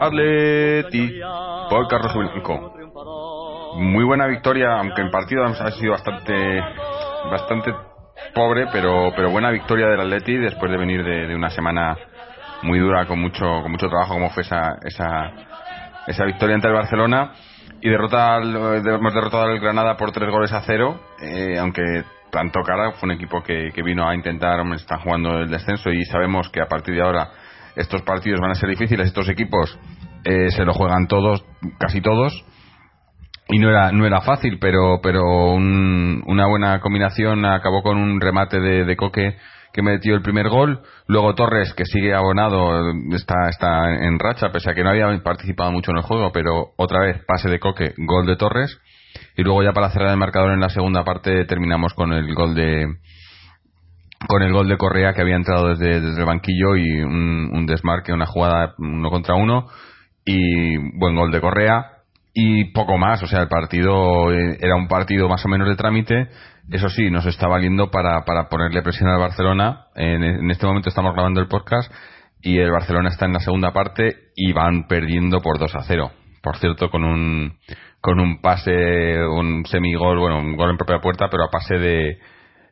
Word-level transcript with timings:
Atleti 0.00 1.20
por 1.68 1.88
Carlos 1.88 2.14
Blanco. 2.14 2.74
Muy 3.76 4.04
buena 4.04 4.26
victoria, 4.26 4.78
aunque 4.78 5.02
el 5.02 5.10
partido 5.10 5.44
ha 5.44 5.70
sido 5.72 5.92
bastante 5.92 6.60
bastante 7.30 7.74
pobre, 8.34 8.66
pero 8.72 9.12
pero 9.14 9.30
buena 9.30 9.50
victoria 9.50 9.86
del 9.88 10.00
Atleti 10.00 10.36
después 10.36 10.70
de 10.70 10.78
venir 10.78 11.04
de, 11.04 11.26
de 11.28 11.34
una 11.34 11.50
semana 11.50 11.96
muy 12.62 12.78
dura 12.78 13.06
con 13.06 13.20
mucho 13.20 13.44
con 13.62 13.70
mucho 13.70 13.88
trabajo 13.88 14.14
como 14.14 14.30
fue 14.30 14.42
esa 14.42 14.76
esa, 14.84 15.32
esa 16.06 16.24
victoria 16.24 16.56
ante 16.56 16.68
el 16.68 16.74
Barcelona 16.74 17.32
y 17.80 17.88
derrota 17.88 18.34
al- 18.36 18.54
hemos 18.86 19.14
derrotado 19.14 19.44
al 19.44 19.58
Granada 19.60 19.96
por 19.96 20.12
tres 20.12 20.28
goles 20.30 20.52
a 20.52 20.60
cero 20.62 21.00
eh, 21.22 21.58
aunque 21.58 21.82
tanto 22.30 22.60
cara 22.62 22.92
fue 22.92 23.08
un 23.08 23.12
equipo 23.14 23.42
que, 23.42 23.70
que 23.74 23.82
vino 23.82 24.06
a 24.08 24.14
intentar 24.14 24.60
hombre, 24.60 24.76
están 24.76 25.00
jugando 25.00 25.38
el 25.38 25.48
descenso 25.50 25.90
y 25.90 26.04
sabemos 26.04 26.48
que 26.50 26.60
a 26.60 26.66
partir 26.66 26.94
de 26.94 27.02
ahora 27.02 27.28
estos 27.76 28.02
partidos 28.02 28.40
van 28.40 28.50
a 28.50 28.54
ser 28.54 28.68
difíciles 28.70 29.06
estos 29.08 29.28
equipos 29.28 29.78
eh, 30.24 30.50
se 30.50 30.64
lo 30.64 30.72
juegan 30.74 31.06
todos 31.06 31.44
casi 31.78 32.00
todos 32.00 32.44
y 33.48 33.58
no 33.58 33.68
era 33.70 33.90
no 33.92 34.06
era 34.06 34.20
fácil 34.20 34.58
pero 34.60 35.00
pero 35.02 35.52
un- 35.52 36.22
una 36.26 36.46
buena 36.46 36.80
combinación 36.80 37.44
acabó 37.44 37.82
con 37.82 37.96
un 37.98 38.20
remate 38.20 38.60
de, 38.60 38.84
de 38.84 38.96
Coque 38.96 39.36
que 39.72 39.82
metió 39.82 40.16
el 40.16 40.22
primer 40.22 40.48
gol. 40.48 40.80
Luego 41.06 41.34
Torres 41.36 41.72
que 41.74 41.84
sigue 41.84 42.12
abonado 42.12 42.90
está 43.14 43.48
está 43.50 43.94
en 44.04 44.18
racha 44.18 44.50
pese 44.50 44.70
a 44.70 44.74
que 44.74 44.82
no 44.82 44.90
había 44.90 45.06
participado 45.22 45.70
mucho 45.70 45.92
en 45.92 45.98
el 45.98 46.02
juego 46.02 46.32
pero 46.32 46.72
otra 46.76 47.00
vez 47.00 47.24
pase 47.24 47.48
de 47.48 47.60
Coque 47.60 47.94
gol 47.98 48.26
de 48.26 48.36
Torres. 48.36 48.78
Y 49.36 49.42
luego 49.42 49.62
ya 49.62 49.72
para 49.72 49.90
cerrar 49.90 50.10
el 50.10 50.16
marcador 50.16 50.52
en 50.52 50.60
la 50.60 50.70
segunda 50.70 51.04
parte 51.04 51.44
terminamos 51.44 51.94
con 51.94 52.12
el 52.12 52.34
gol 52.34 52.54
de 52.54 52.86
con 54.26 54.42
el 54.42 54.52
gol 54.52 54.68
de 54.68 54.76
Correa 54.76 55.12
que 55.12 55.22
había 55.22 55.36
entrado 55.36 55.68
desde, 55.68 56.00
desde 56.00 56.20
el 56.20 56.26
banquillo 56.26 56.76
y 56.76 57.00
un, 57.00 57.50
un 57.52 57.66
desmarque, 57.66 58.12
una 58.12 58.26
jugada 58.26 58.74
uno 58.78 59.10
contra 59.10 59.34
uno 59.34 59.66
y 60.24 60.76
buen 60.98 61.16
gol 61.16 61.30
de 61.30 61.40
Correa. 61.40 61.86
Y 62.32 62.72
poco 62.72 62.96
más, 62.96 63.22
o 63.22 63.26
sea, 63.26 63.40
el 63.40 63.48
partido 63.48 64.32
eh, 64.32 64.56
era 64.60 64.76
un 64.76 64.86
partido 64.86 65.28
más 65.28 65.44
o 65.44 65.48
menos 65.48 65.68
de 65.68 65.74
trámite, 65.74 66.28
eso 66.70 66.88
sí, 66.88 67.10
nos 67.10 67.26
está 67.26 67.48
valiendo 67.48 67.90
para, 67.90 68.24
para 68.24 68.48
ponerle 68.48 68.82
presión 68.82 69.08
al 69.08 69.18
Barcelona, 69.18 69.86
en, 69.96 70.48
este 70.50 70.66
momento 70.66 70.88
estamos 70.88 71.12
grabando 71.14 71.40
el 71.40 71.48
podcast 71.48 71.92
y 72.40 72.58
el 72.58 72.70
Barcelona 72.70 73.08
está 73.08 73.26
en 73.26 73.32
la 73.32 73.40
segunda 73.40 73.72
parte 73.72 74.30
y 74.36 74.52
van 74.52 74.86
perdiendo 74.86 75.40
por 75.40 75.58
2 75.58 75.74
a 75.74 75.82
0, 75.82 76.12
por 76.40 76.56
cierto, 76.58 76.88
con 76.88 77.04
un 77.04 77.58
con 78.00 78.20
un 78.20 78.40
pase, 78.40 79.20
un 79.24 79.66
semigol, 79.66 80.20
bueno, 80.20 80.38
un 80.38 80.56
gol 80.56 80.70
en 80.70 80.76
propia 80.76 81.00
puerta, 81.00 81.28
pero 81.28 81.44
a 81.44 81.50
pase 81.50 81.74
de, 81.74 82.18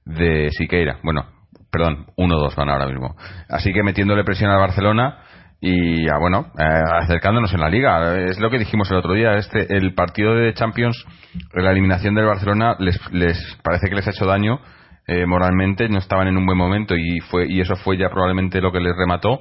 de 0.07 0.51
Siqueira. 0.53 1.01
Bueno, 1.03 1.27
perdón, 1.71 2.07
1-2 2.17 2.55
van 2.57 2.69
ahora 2.69 2.87
mismo. 2.87 3.17
Así 3.49 3.73
que 3.73 3.83
metiéndole 3.83 4.25
presión 4.25 4.51
al 4.51 4.59
Barcelona 4.61 5.19
y 5.61 6.07
ya, 6.07 6.19
bueno, 6.21 6.53
eh, 6.59 6.83
acercándonos 7.03 7.53
en 7.53 7.61
la 7.61 7.69
liga. 7.69 8.17
Es 8.19 8.39
lo 8.39 8.49
que 8.51 8.59
dijimos 8.59 8.91
el 8.91 8.99
otro 8.99 9.15
día. 9.15 9.35
Este, 9.35 9.77
el 9.77 9.95
partido 9.95 10.35
de 10.35 10.55
Champions, 10.55 11.05
la 11.53 11.73
eliminación 11.73 12.15
del 12.15 12.27
Barcelona, 12.27 12.77
les, 12.79 12.99
les 13.13 13.37
parece 13.65 13.89
que 13.89 13.97
les 13.97 14.07
ha 14.07 14.11
hecho 14.11 14.25
daño 14.27 14.61
eh, 15.07 15.27
moralmente. 15.27 15.89
No 15.89 15.99
estaban 15.99 16.29
en 16.29 16.37
un 16.37 16.47
buen 16.47 16.57
momento 16.59 16.95
y 16.97 17.19
fue 17.31 17.47
y 17.49 17.61
eso 17.61 17.75
fue 17.77 17.99
ya 17.99 18.09
probablemente 18.09 18.61
lo 18.61 18.71
que 18.73 18.81
les 18.81 18.95
remató. 18.97 19.41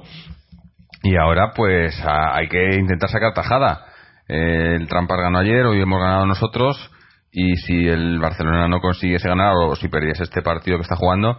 Y 1.04 1.16
ahora, 1.16 1.52
pues, 1.54 1.98
a- 2.04 2.36
hay 2.36 2.48
que 2.48 2.74
intentar 2.76 3.08
sacar 3.08 3.32
tajada. 3.32 3.84
Eh, 4.28 4.74
el 4.76 4.88
Trampas 4.88 5.18
ganó 5.20 5.38
ayer, 5.38 5.64
hoy 5.66 5.80
hemos 5.80 6.00
ganado 6.00 6.26
nosotros. 6.26 6.90
Y 7.30 7.54
si 7.58 7.86
el 7.86 8.18
Barcelona 8.18 8.66
no 8.68 8.80
consiguiese 8.80 9.28
ganar 9.28 9.52
o 9.54 9.76
si 9.76 9.88
perdiese 9.88 10.24
este 10.24 10.42
partido 10.42 10.78
que 10.78 10.82
está 10.82 10.96
jugando, 10.96 11.38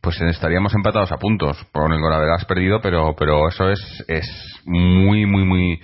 pues 0.00 0.20
estaríamos 0.20 0.74
empatados 0.74 1.12
a 1.12 1.18
puntos. 1.18 1.64
Por 1.72 1.92
el 1.92 2.12
haberás 2.12 2.44
perdido, 2.44 2.80
pero, 2.80 3.14
pero 3.16 3.48
eso 3.48 3.70
es, 3.70 4.04
es 4.08 4.62
muy, 4.64 5.26
muy, 5.26 5.44
muy, 5.44 5.80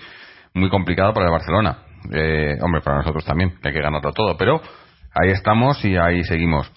muy 0.55 0.71
complicado 0.71 1.13
para 1.13 1.27
el 1.27 1.33
Barcelona. 1.33 1.79
Eh, 2.13 2.59
hombre, 2.63 2.81
para 2.83 2.99
nosotros 2.99 3.25
también, 3.25 3.55
que 3.61 3.69
hay 3.69 3.75
que 3.75 3.83
ganarlo 3.83 4.13
todo. 4.13 4.37
Pero 4.37 4.61
ahí 5.15 5.31
estamos 5.31 5.85
y 5.85 5.97
ahí 5.97 6.25
seguimos. 6.25 6.71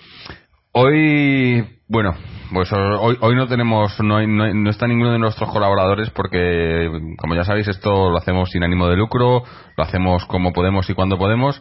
Hoy, 0.72 1.66
bueno, 1.88 2.16
pues 2.54 2.72
hoy, 2.74 3.18
hoy 3.22 3.36
no 3.36 3.48
tenemos, 3.48 4.00
no, 4.02 4.26
no, 4.26 4.54
no 4.54 4.70
está 4.70 4.88
ninguno 4.88 5.12
de 5.12 5.20
nuestros 5.20 5.50
colaboradores 5.52 6.10
porque, 6.12 6.90
como 7.18 7.36
ya 7.36 7.44
sabéis, 7.44 7.68
esto 7.68 8.10
lo 8.10 8.18
hacemos 8.18 8.50
sin 8.52 8.64
ánimo 8.64 8.88
de 8.88 8.96
lucro, 8.96 9.44
lo 9.76 9.84
hacemos 9.84 10.26
como 10.26 10.54
podemos 10.54 10.90
y 10.90 10.94
cuando 10.94 11.18
podemos. 11.18 11.60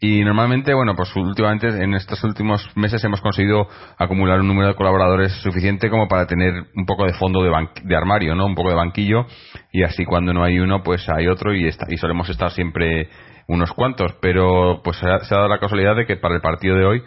Y 0.00 0.22
normalmente, 0.22 0.72
bueno, 0.74 0.94
pues 0.94 1.14
últimamente, 1.16 1.66
en 1.68 1.94
estos 1.94 2.22
últimos 2.22 2.64
meses 2.76 3.02
hemos 3.02 3.20
conseguido 3.20 3.66
acumular 3.98 4.40
un 4.40 4.46
número 4.46 4.68
de 4.68 4.74
colaboradores 4.76 5.32
suficiente 5.42 5.90
como 5.90 6.06
para 6.06 6.26
tener 6.26 6.54
un 6.76 6.86
poco 6.86 7.04
de 7.04 7.14
fondo 7.14 7.42
de, 7.42 7.50
de 7.82 7.96
armario, 7.96 8.36
¿no? 8.36 8.46
Un 8.46 8.54
poco 8.54 8.68
de 8.68 8.76
banquillo. 8.76 9.26
Y 9.72 9.82
así 9.82 10.04
cuando 10.04 10.32
no 10.32 10.44
hay 10.44 10.60
uno, 10.60 10.82
pues 10.84 11.08
hay 11.08 11.26
otro 11.26 11.52
y, 11.52 11.66
está, 11.66 11.86
y 11.88 11.96
solemos 11.96 12.28
estar 12.28 12.52
siempre 12.52 13.08
unos 13.48 13.72
cuantos. 13.72 14.14
Pero 14.22 14.82
pues 14.84 14.98
se 14.98 15.08
ha- 15.10 15.18
se 15.20 15.34
ha 15.34 15.38
dado 15.38 15.48
la 15.48 15.58
casualidad 15.58 15.96
de 15.96 16.06
que 16.06 16.16
para 16.16 16.36
el 16.36 16.40
partido 16.42 16.76
de 16.76 16.84
hoy 16.86 17.02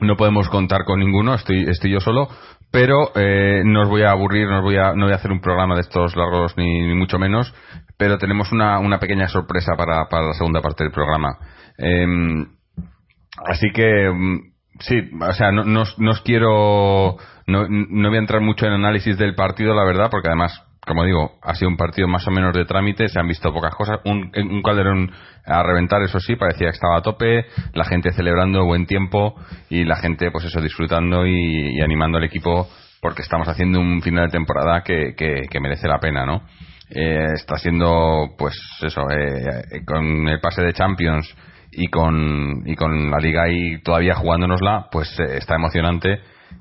no 0.00 0.16
podemos 0.16 0.48
contar 0.48 0.84
con 0.84 0.98
ninguno, 0.98 1.34
estoy, 1.34 1.64
estoy 1.70 1.92
yo 1.92 2.00
solo, 2.00 2.28
pero 2.70 3.12
eh, 3.14 3.62
no 3.64 3.82
os 3.82 3.88
voy 3.88 4.02
a 4.02 4.10
aburrir, 4.10 4.48
no, 4.48 4.58
os 4.58 4.62
voy 4.64 4.76
a, 4.76 4.92
no 4.92 5.04
voy 5.06 5.12
a 5.12 5.16
hacer 5.16 5.30
un 5.32 5.40
programa 5.40 5.74
de 5.76 5.82
estos 5.82 6.16
largos 6.16 6.56
ni, 6.56 6.80
ni 6.80 6.94
mucho 6.94 7.18
menos, 7.18 7.54
pero 7.96 8.18
tenemos 8.18 8.52
una, 8.52 8.78
una 8.80 8.98
pequeña 8.98 9.28
sorpresa 9.28 9.72
para, 9.76 10.06
para 10.10 10.26
la 10.26 10.32
segunda 10.34 10.60
parte 10.60 10.84
del 10.84 10.92
programa. 10.92 11.28
Em, 11.78 12.46
así 13.46 13.70
que, 13.72 14.10
mm, 14.10 14.40
sí, 14.80 15.10
o 15.20 15.32
sea, 15.32 15.52
no, 15.52 15.64
no, 15.64 15.82
os- 15.82 16.22
quiero, 16.22 17.16
no, 17.46 17.66
no 17.68 18.08
voy 18.08 18.16
a 18.16 18.20
entrar 18.20 18.40
mucho 18.40 18.66
en 18.66 18.72
análisis 18.72 19.16
del 19.18 19.34
partido, 19.34 19.74
la 19.74 19.84
verdad, 19.84 20.08
porque 20.10 20.28
además, 20.28 20.62
como 20.86 21.04
digo, 21.04 21.32
ha 21.42 21.54
sido 21.54 21.68
un 21.68 21.76
partido 21.76 22.08
más 22.08 22.26
o 22.26 22.30
menos 22.30 22.54
de 22.54 22.64
trámite, 22.64 23.08
se 23.08 23.18
han 23.18 23.28
visto 23.28 23.52
pocas 23.52 23.74
cosas, 23.74 23.98
un, 24.04 24.30
un 24.36 24.62
calderón 24.62 25.10
a 25.44 25.62
reventar, 25.62 26.02
eso 26.02 26.20
sí, 26.20 26.36
parecía 26.36 26.68
que 26.68 26.74
estaba 26.74 26.96
a 26.98 27.02
tope, 27.02 27.46
la 27.74 27.84
gente 27.84 28.12
celebrando 28.12 28.64
buen 28.64 28.86
tiempo 28.86 29.34
y 29.70 29.84
la 29.84 29.96
gente, 29.96 30.30
pues 30.30 30.44
eso, 30.44 30.60
disfrutando 30.60 31.26
y, 31.26 31.80
animando 31.80 32.18
al 32.18 32.24
equipo 32.24 32.68
porque 33.00 33.22
estamos 33.22 33.46
haciendo 33.48 33.78
un 33.78 34.00
final 34.02 34.26
de 34.26 34.32
temporada 34.32 34.82
que, 34.82 35.14
merece 35.60 35.86
la 35.86 35.98
pena, 36.00 36.24
¿no? 36.24 36.42
Eh, 36.90 37.26
está 37.34 37.56
siendo, 37.56 38.34
pues 38.38 38.54
eso, 38.82 39.02
eh, 39.10 39.84
con 39.84 40.28
el 40.28 40.40
pase 40.40 40.62
de 40.62 40.72
Champions 40.72 41.32
y 41.72 41.88
con, 41.88 42.62
y 42.66 42.74
con 42.76 43.10
la 43.10 43.18
liga 43.18 43.42
ahí 43.44 43.80
todavía 43.82 44.14
jugándonosla, 44.14 44.86
pues 44.90 45.08
eh, 45.20 45.36
está 45.38 45.54
emocionante 45.56 46.20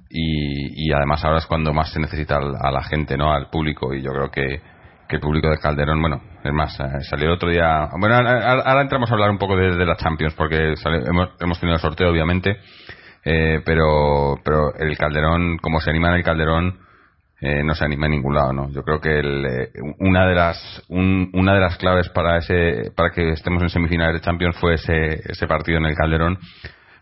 y, 0.09 0.87
y 0.87 0.91
además 0.93 1.23
ahora 1.23 1.39
es 1.39 1.45
cuando 1.45 1.73
más 1.73 1.91
se 1.91 1.99
necesita 1.99 2.37
al- 2.37 2.55
a 2.61 2.71
la 2.71 2.83
gente, 2.83 3.17
¿no? 3.17 3.31
Al 3.33 3.49
público 3.49 3.93
y 3.93 4.01
yo 4.01 4.11
creo 4.11 4.31
que, 4.31 4.61
que 5.07 5.15
el 5.15 5.21
público 5.21 5.49
de 5.49 5.57
Calderón, 5.57 6.01
bueno, 6.01 6.21
es 6.43 6.53
más, 6.53 6.79
eh, 6.79 6.83
salió 7.09 7.27
el 7.27 7.33
otro 7.33 7.49
día, 7.49 7.87
bueno, 7.99 8.15
ahora, 8.15 8.81
entramos 8.81 9.09
a 9.09 9.13
hablar 9.13 9.29
un 9.31 9.37
poco 9.37 9.55
de, 9.55 9.75
de 9.75 9.85
la 9.85 9.95
Champions 9.95 10.33
porque 10.35 10.75
sale- 10.77 11.03
hemos, 11.07 11.29
hemos 11.39 11.59
tenido 11.59 11.75
el 11.75 11.81
sorteo 11.81 12.09
obviamente, 12.09 12.57
eh, 13.23 13.61
pero, 13.65 14.35
pero 14.43 14.73
el 14.77 14.97
Calderón, 14.97 15.57
como 15.57 15.79
se 15.79 15.89
anima 15.89 16.09
en 16.09 16.15
el 16.15 16.23
Calderón, 16.23 16.79
eh, 17.45 17.63
no 17.63 17.75
se 17.75 17.85
anima 17.85 18.05
en 18.07 18.13
ningún 18.13 18.33
lado, 18.35 18.53
¿no? 18.53 18.69
Yo 18.71 18.83
creo 18.83 18.99
que 18.99 19.19
el, 19.19 19.45
eh, 19.45 19.69
una 19.99 20.25
de 20.27 20.35
las 20.35 20.83
un- 20.89 21.29
una 21.33 21.53
de 21.53 21.59
las 21.61 21.77
claves 21.77 22.09
para 22.09 22.37
ese 22.37 22.91
para 22.95 23.11
que 23.11 23.29
estemos 23.31 23.61
en 23.63 23.69
semifinales 23.69 24.15
de 24.15 24.21
Champions 24.25 24.57
fue 24.57 24.75
ese 24.75 25.21
ese 25.31 25.47
partido 25.47 25.77
en 25.77 25.85
el 25.85 25.95
Calderón. 25.95 26.37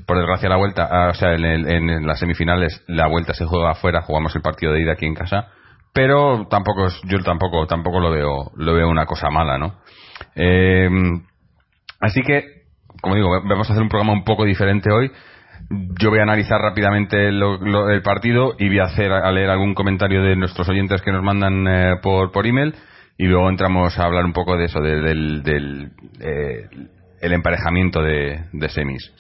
Por 0.06 0.18
desgracia 0.18 0.50
la 0.50 0.58
vuelta, 0.58 0.88
ah, 0.92 1.10
o 1.12 1.14
sea, 1.14 1.34
en, 1.34 1.46
el- 1.46 1.68
en 1.68 2.06
las 2.08 2.20
semifinales 2.20 2.84
la 2.88 3.08
vuelta 3.08 3.34
se 3.34 3.46
juega 3.46 3.72
afuera, 3.72 4.02
jugamos 4.02 4.36
el 4.36 4.42
partido 4.42 4.74
de 4.74 4.82
ida 4.82 4.94
aquí 4.94 5.06
en 5.06 5.16
casa, 5.16 5.48
pero 5.94 6.48
tampoco 6.50 6.88
yo 7.06 7.20
tampoco 7.24 7.66
tampoco 7.68 8.00
lo 8.00 8.12
veo 8.12 8.52
lo 8.56 8.74
veo 8.74 8.90
una 8.90 9.06
cosa 9.06 9.30
mala, 9.30 9.58
¿no? 9.58 9.76
Eh, 10.36 10.90
así 12.02 12.22
que 12.22 12.64
como 13.02 13.16
digo, 13.16 13.30
vamos 13.44 13.70
a 13.70 13.74
hacer 13.74 13.84
un 13.84 13.90
programa 13.90 14.14
un 14.14 14.24
poco 14.24 14.46
diferente 14.46 14.90
hoy. 14.92 15.12
Yo 15.70 16.10
voy 16.10 16.20
a 16.20 16.24
analizar 16.24 16.60
rápidamente 16.62 17.32
lo- 17.32 17.58
lo- 17.58 17.90
el 17.90 18.02
partido 18.02 18.54
y 18.60 18.68
voy 18.68 18.80
a 18.80 18.84
hacer 18.84 19.12
a 19.12 19.32
leer 19.32 19.50
algún 19.50 19.74
comentario 19.74 20.22
de 20.22 20.36
nuestros 20.36 20.68
oyentes 20.70 21.02
que 21.02 21.12
nos 21.12 21.24
mandan 21.24 21.68
eh, 21.68 21.96
por, 22.02 22.32
por 22.32 22.46
email 22.46 22.76
y 23.18 23.26
luego 23.26 23.50
entramos 23.50 23.98
a 23.98 24.06
hablar 24.06 24.26
un 24.26 24.34
poco 24.34 24.58
de 24.58 24.66
eso, 24.66 24.80
de- 24.82 25.02
del, 25.02 25.44
del 25.44 25.92
eh, 26.20 26.68
el 27.22 27.34
emparejamiento 27.34 28.02
de, 28.02 28.42
de 28.52 28.70
semis. 28.70 29.14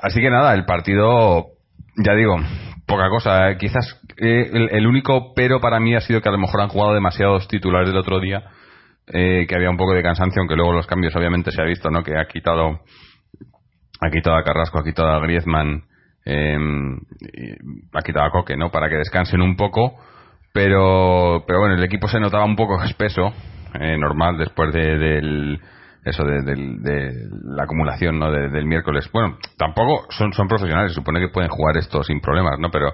Así 0.00 0.20
que 0.20 0.30
nada, 0.30 0.54
el 0.54 0.64
partido, 0.64 1.46
ya 2.04 2.14
digo, 2.14 2.36
poca 2.86 3.08
cosa. 3.10 3.50
eh, 3.50 3.56
Quizás 3.58 4.00
eh, 4.18 4.50
el, 4.72 4.86
único 4.86 5.32
pero 5.34 5.60
para 5.60 5.78
mí 5.80 5.94
ha 5.94 6.00
sido 6.00 6.20
que 6.20 6.28
a 6.28 6.32
lo 6.32 6.38
mejor 6.38 6.60
han 6.60 6.68
jugado 6.68 6.94
demasiados 6.94 7.46
titulares 7.48 7.88
del 7.88 7.98
otro 7.98 8.20
día, 8.20 8.44
eh, 9.08 9.46
que 9.48 9.54
había 9.54 9.70
un 9.70 9.76
poco 9.76 9.92
de 9.94 10.02
cansancio, 10.02 10.40
aunque 10.40 10.56
luego 10.56 10.72
los 10.72 10.86
cambios 10.86 11.14
obviamente 11.16 11.50
se 11.50 11.60
ha 11.60 11.64
visto, 11.64 11.90
¿no? 11.90 12.02
Que 12.02 12.16
ha 12.18 12.26
quitado 12.26 12.80
ha 14.00 14.10
quitado 14.10 14.42
Carrasco, 14.42 14.78
ha 14.78 14.84
quitado 14.84 15.10
a 15.10 15.20
Griezmann, 15.20 15.84
eh, 16.24 16.56
ha 17.92 18.02
quitado 18.02 18.26
a 18.26 18.30
Coque, 18.30 18.56
¿no? 18.56 18.70
Para 18.70 18.88
que 18.88 18.96
descansen 18.96 19.40
un 19.40 19.56
poco, 19.56 19.94
pero, 20.52 21.44
pero 21.46 21.60
bueno, 21.60 21.74
el 21.74 21.84
equipo 21.84 22.08
se 22.08 22.20
notaba 22.20 22.44
un 22.44 22.56
poco 22.56 22.82
espeso, 22.82 23.32
eh, 23.80 23.98
normal, 23.98 24.38
después 24.38 24.72
de, 24.72 24.98
del, 24.98 25.60
eso 26.04 26.22
de, 26.24 27.12
la 27.44 27.64
acumulación 27.64 28.18
¿no? 28.18 28.30
del 28.30 28.66
miércoles. 28.66 29.08
Bueno, 29.12 29.38
tampoco 29.56 30.06
son, 30.10 30.32
son 30.32 30.48
profesionales, 30.48 30.92
supone 30.92 31.20
que 31.20 31.28
pueden 31.28 31.50
jugar 31.50 31.76
esto 31.76 32.02
sin 32.02 32.20
problemas, 32.20 32.58
¿no? 32.58 32.70
Pero, 32.70 32.92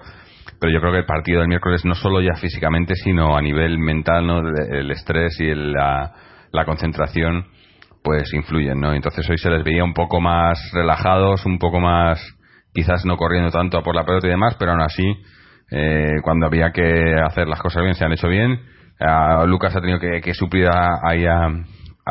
pero 0.58 0.72
yo 0.72 0.80
creo 0.80 0.92
que 0.92 0.98
el 1.00 1.06
partido 1.06 1.40
del 1.40 1.48
miércoles 1.48 1.84
no 1.84 1.94
solo 1.94 2.20
ya 2.20 2.34
físicamente, 2.34 2.94
sino 2.94 3.36
a 3.36 3.42
nivel 3.42 3.78
mental, 3.78 4.26
¿no? 4.26 4.38
El 4.40 4.90
estrés 4.90 5.38
y 5.40 5.54
la, 5.54 6.12
la 6.52 6.64
concentración, 6.64 7.46
pues 8.02 8.32
influyen, 8.32 8.80
¿no? 8.80 8.94
Entonces 8.94 9.28
hoy 9.28 9.38
se 9.38 9.50
les 9.50 9.64
veía 9.64 9.84
un 9.84 9.94
poco 9.94 10.20
más 10.20 10.58
relajados, 10.72 11.44
un 11.46 11.58
poco 11.58 11.80
más, 11.80 12.20
quizás 12.72 13.04
no 13.04 13.16
corriendo 13.16 13.50
tanto 13.50 13.82
por 13.82 13.94
la 13.94 14.04
pelota 14.04 14.26
y 14.26 14.30
demás, 14.30 14.56
pero 14.58 14.72
aún 14.72 14.82
así, 14.82 15.04
eh, 15.70 16.16
cuando 16.22 16.46
había 16.46 16.72
que 16.72 17.14
hacer 17.26 17.48
las 17.48 17.60
cosas 17.60 17.82
bien, 17.82 17.94
se 17.94 18.04
han 18.04 18.12
hecho 18.12 18.28
bien. 18.28 18.60
Lucas 19.46 19.74
ha 19.74 19.80
tenido 19.80 19.98
que, 19.98 20.34
suplir 20.34 20.68
ahí 21.02 21.24
a 21.24 21.48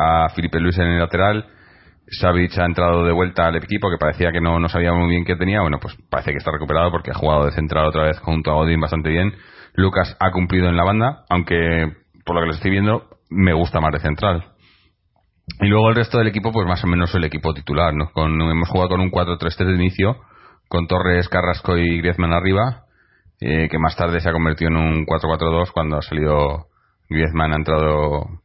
a 0.00 0.28
Felipe 0.30 0.60
Luis 0.60 0.78
en 0.78 0.86
el 0.86 0.98
lateral. 0.98 1.46
Savic 2.08 2.58
ha 2.58 2.64
entrado 2.64 3.04
de 3.04 3.12
vuelta 3.12 3.46
al 3.46 3.56
equipo 3.56 3.88
que 3.90 3.98
parecía 3.98 4.32
que 4.32 4.40
no, 4.40 4.58
no 4.58 4.68
sabía 4.68 4.92
muy 4.92 5.08
bien 5.08 5.24
qué 5.24 5.36
tenía. 5.36 5.60
Bueno, 5.60 5.78
pues 5.80 5.96
parece 6.08 6.32
que 6.32 6.38
está 6.38 6.50
recuperado 6.50 6.90
porque 6.90 7.10
ha 7.10 7.14
jugado 7.14 7.44
de 7.44 7.52
central 7.52 7.86
otra 7.86 8.04
vez 8.04 8.18
junto 8.18 8.50
a 8.50 8.56
Odin 8.56 8.80
bastante 8.80 9.10
bien. 9.10 9.32
Lucas 9.74 10.16
ha 10.18 10.32
cumplido 10.32 10.68
en 10.68 10.76
la 10.76 10.84
banda, 10.84 11.24
aunque 11.28 11.92
por 12.24 12.34
lo 12.34 12.42
que 12.42 12.48
les 12.48 12.56
estoy 12.56 12.72
viendo 12.72 13.08
me 13.28 13.52
gusta 13.52 13.80
más 13.80 13.92
de 13.92 14.00
central. 14.00 14.44
Y 15.60 15.66
luego 15.66 15.88
el 15.90 15.96
resto 15.96 16.18
del 16.18 16.28
equipo, 16.28 16.52
pues 16.52 16.66
más 16.66 16.82
o 16.84 16.86
menos 16.86 17.14
el 17.14 17.24
equipo 17.24 17.52
titular. 17.52 17.94
¿no? 17.94 18.10
Con, 18.12 18.40
hemos 18.40 18.68
jugado 18.68 18.90
con 18.90 19.00
un 19.00 19.10
4-3-3 19.10 19.66
de 19.66 19.74
inicio, 19.74 20.16
con 20.68 20.86
Torres, 20.86 21.28
Carrasco 21.28 21.76
y 21.76 21.98
Griezmann 21.98 22.32
arriba, 22.32 22.84
eh, 23.40 23.68
que 23.70 23.78
más 23.78 23.96
tarde 23.96 24.20
se 24.20 24.28
ha 24.28 24.32
convertido 24.32 24.70
en 24.70 24.76
un 24.76 25.06
4-4-2 25.06 25.72
cuando 25.72 25.98
ha 25.98 26.02
salido 26.02 26.66
Griezmann, 27.08 27.52
ha 27.52 27.56
entrado 27.56 28.40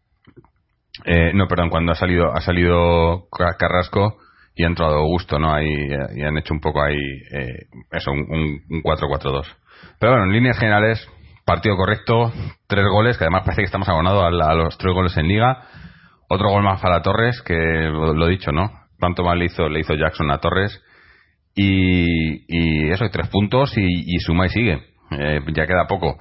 eh, 1.04 1.34
no, 1.34 1.48
perdón, 1.48 1.70
cuando 1.70 1.92
ha 1.92 1.96
salido, 1.96 2.32
ha 2.34 2.42
salido 2.42 3.28
Carrasco 3.58 4.18
y 4.56 4.64
ha 4.64 4.68
entrado 4.68 5.00
Augusto, 5.00 5.38
¿no? 5.40 5.54
Ahí, 5.54 5.68
y 6.16 6.22
han 6.24 6.38
hecho 6.38 6.54
un 6.54 6.62
poco 6.62 6.82
ahí, 6.82 6.96
eh, 6.96 7.66
eso, 7.92 8.12
un, 8.12 8.82
4-4-2. 8.82 9.46
Pero 10.00 10.14
bueno, 10.14 10.26
en 10.26 10.32
líneas 10.32 10.58
generales, 10.58 11.06
partido 11.46 11.76
correcto, 11.76 12.32
tres 12.68 12.86
goles, 12.90 13.18
que 13.18 13.26
además 13.26 13.44
parece 13.44 13.62
que 13.62 13.66
estamos 13.66 13.90
abonados 13.90 14.24
a, 14.24 14.54
los 14.54 14.78
tres 14.78 14.94
goles 14.94 15.16
en 15.18 15.28
liga. 15.28 15.64
Otro 16.28 16.50
gol 16.50 16.64
más 16.64 16.82
para 16.82 17.02
Torres, 17.02 17.42
que 17.42 17.54
lo, 17.54 18.28
he 18.28 18.32
dicho, 18.32 18.52
¿no? 18.52 18.72
Tanto 19.00 19.24
mal 19.24 19.38
le 19.38 19.46
hizo, 19.46 19.70
le 19.70 19.82
hizo 19.82 19.94
Jackson 19.94 20.32
a 20.32 20.40
Torres. 20.40 20.82
Y, 21.56 22.46
y 22.48 22.92
eso, 22.92 23.06
tres 23.10 23.30
puntos 23.30 23.78
y, 23.78 23.84
y 23.84 24.20
suma 24.20 24.48
y 24.48 24.50
sigue. 24.50 24.84
Eh, 25.12 25.40
ya 25.54 25.68
queda 25.68 25.88
poco. 25.88 26.18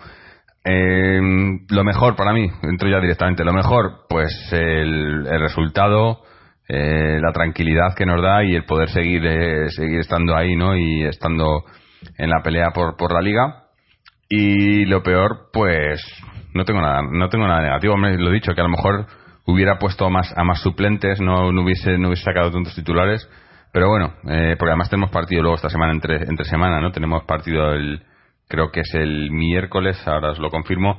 Eh, 0.65 1.21
lo 1.69 1.85
mejor 1.85 2.17
para 2.17 2.33
mí, 2.33 2.49
entro 2.63 2.89
ya 2.89 2.99
directamente, 2.99 3.45
lo 3.45 3.53
mejor, 3.53 4.07
pues 4.09 4.33
el, 4.51 5.27
resultado, 5.41 6.23
eh, 6.69 7.19
la 7.21 7.33
tranquilidad 7.33 7.95
que 7.95 8.07
nos 8.07 8.23
da 8.23 8.43
y 8.43 8.55
el 8.55 8.65
poder 8.65 8.89
seguir, 8.89 9.27
eh, 9.27 9.69
seguir 9.69 10.01
estando 10.01 10.35
ahí, 10.35 10.57
¿no? 10.57 10.75
Y 10.75 11.05
estando 11.05 11.65
en 12.17 12.31
la 12.31 12.43
pelea 12.43 12.71
por, 12.71 12.97
por 12.97 13.13
la 13.13 13.21
liga. 13.21 13.65
Y 14.29 14.87
lo 14.87 15.03
peor, 15.03 15.51
pues 15.53 16.03
no 16.55 16.65
tengo 16.65 16.81
nada, 16.81 17.03
no 17.03 17.29
tengo 17.29 17.47
nada 17.47 17.61
negativo. 17.61 17.99
Me 17.99 18.17
lo 18.17 18.31
he 18.31 18.35
dicho, 18.35 18.55
que 18.55 18.61
a 18.63 18.65
lo 18.65 18.71
mejor 18.71 19.07
hubiera 19.47 19.79
puesto 19.79 20.09
más, 20.11 20.33
a 20.37 20.45
más 20.45 20.61
suplentes, 20.61 21.21
no, 21.21 21.53
no, 21.53 21.63
hubiese, 21.63 21.99
no 21.99 22.09
hubiese 22.09 22.25
sacado 22.25 22.51
tantos 22.51 22.75
titulares. 22.75 23.29
Pero 23.73 23.89
bueno, 23.89 24.15
eh, 24.29 24.55
porque 24.59 24.71
además 24.71 24.89
tenemos 24.89 25.11
partido 25.11 25.43
luego 25.43 25.57
esta 25.57 25.69
semana 25.69 25.93
entre, 25.93 26.17
entre 26.29 26.45
semana, 26.45 26.81
¿no? 26.81 26.93
Tenemos 26.93 27.25
partido 27.25 27.73
el, 27.73 28.03
creo 28.49 28.71
que 28.71 28.81
es 28.81 28.95
el 28.95 29.31
miércoles, 29.33 30.01
ahora 30.07 30.31
os 30.31 30.39
lo 30.39 30.51
confirmo, 30.51 30.99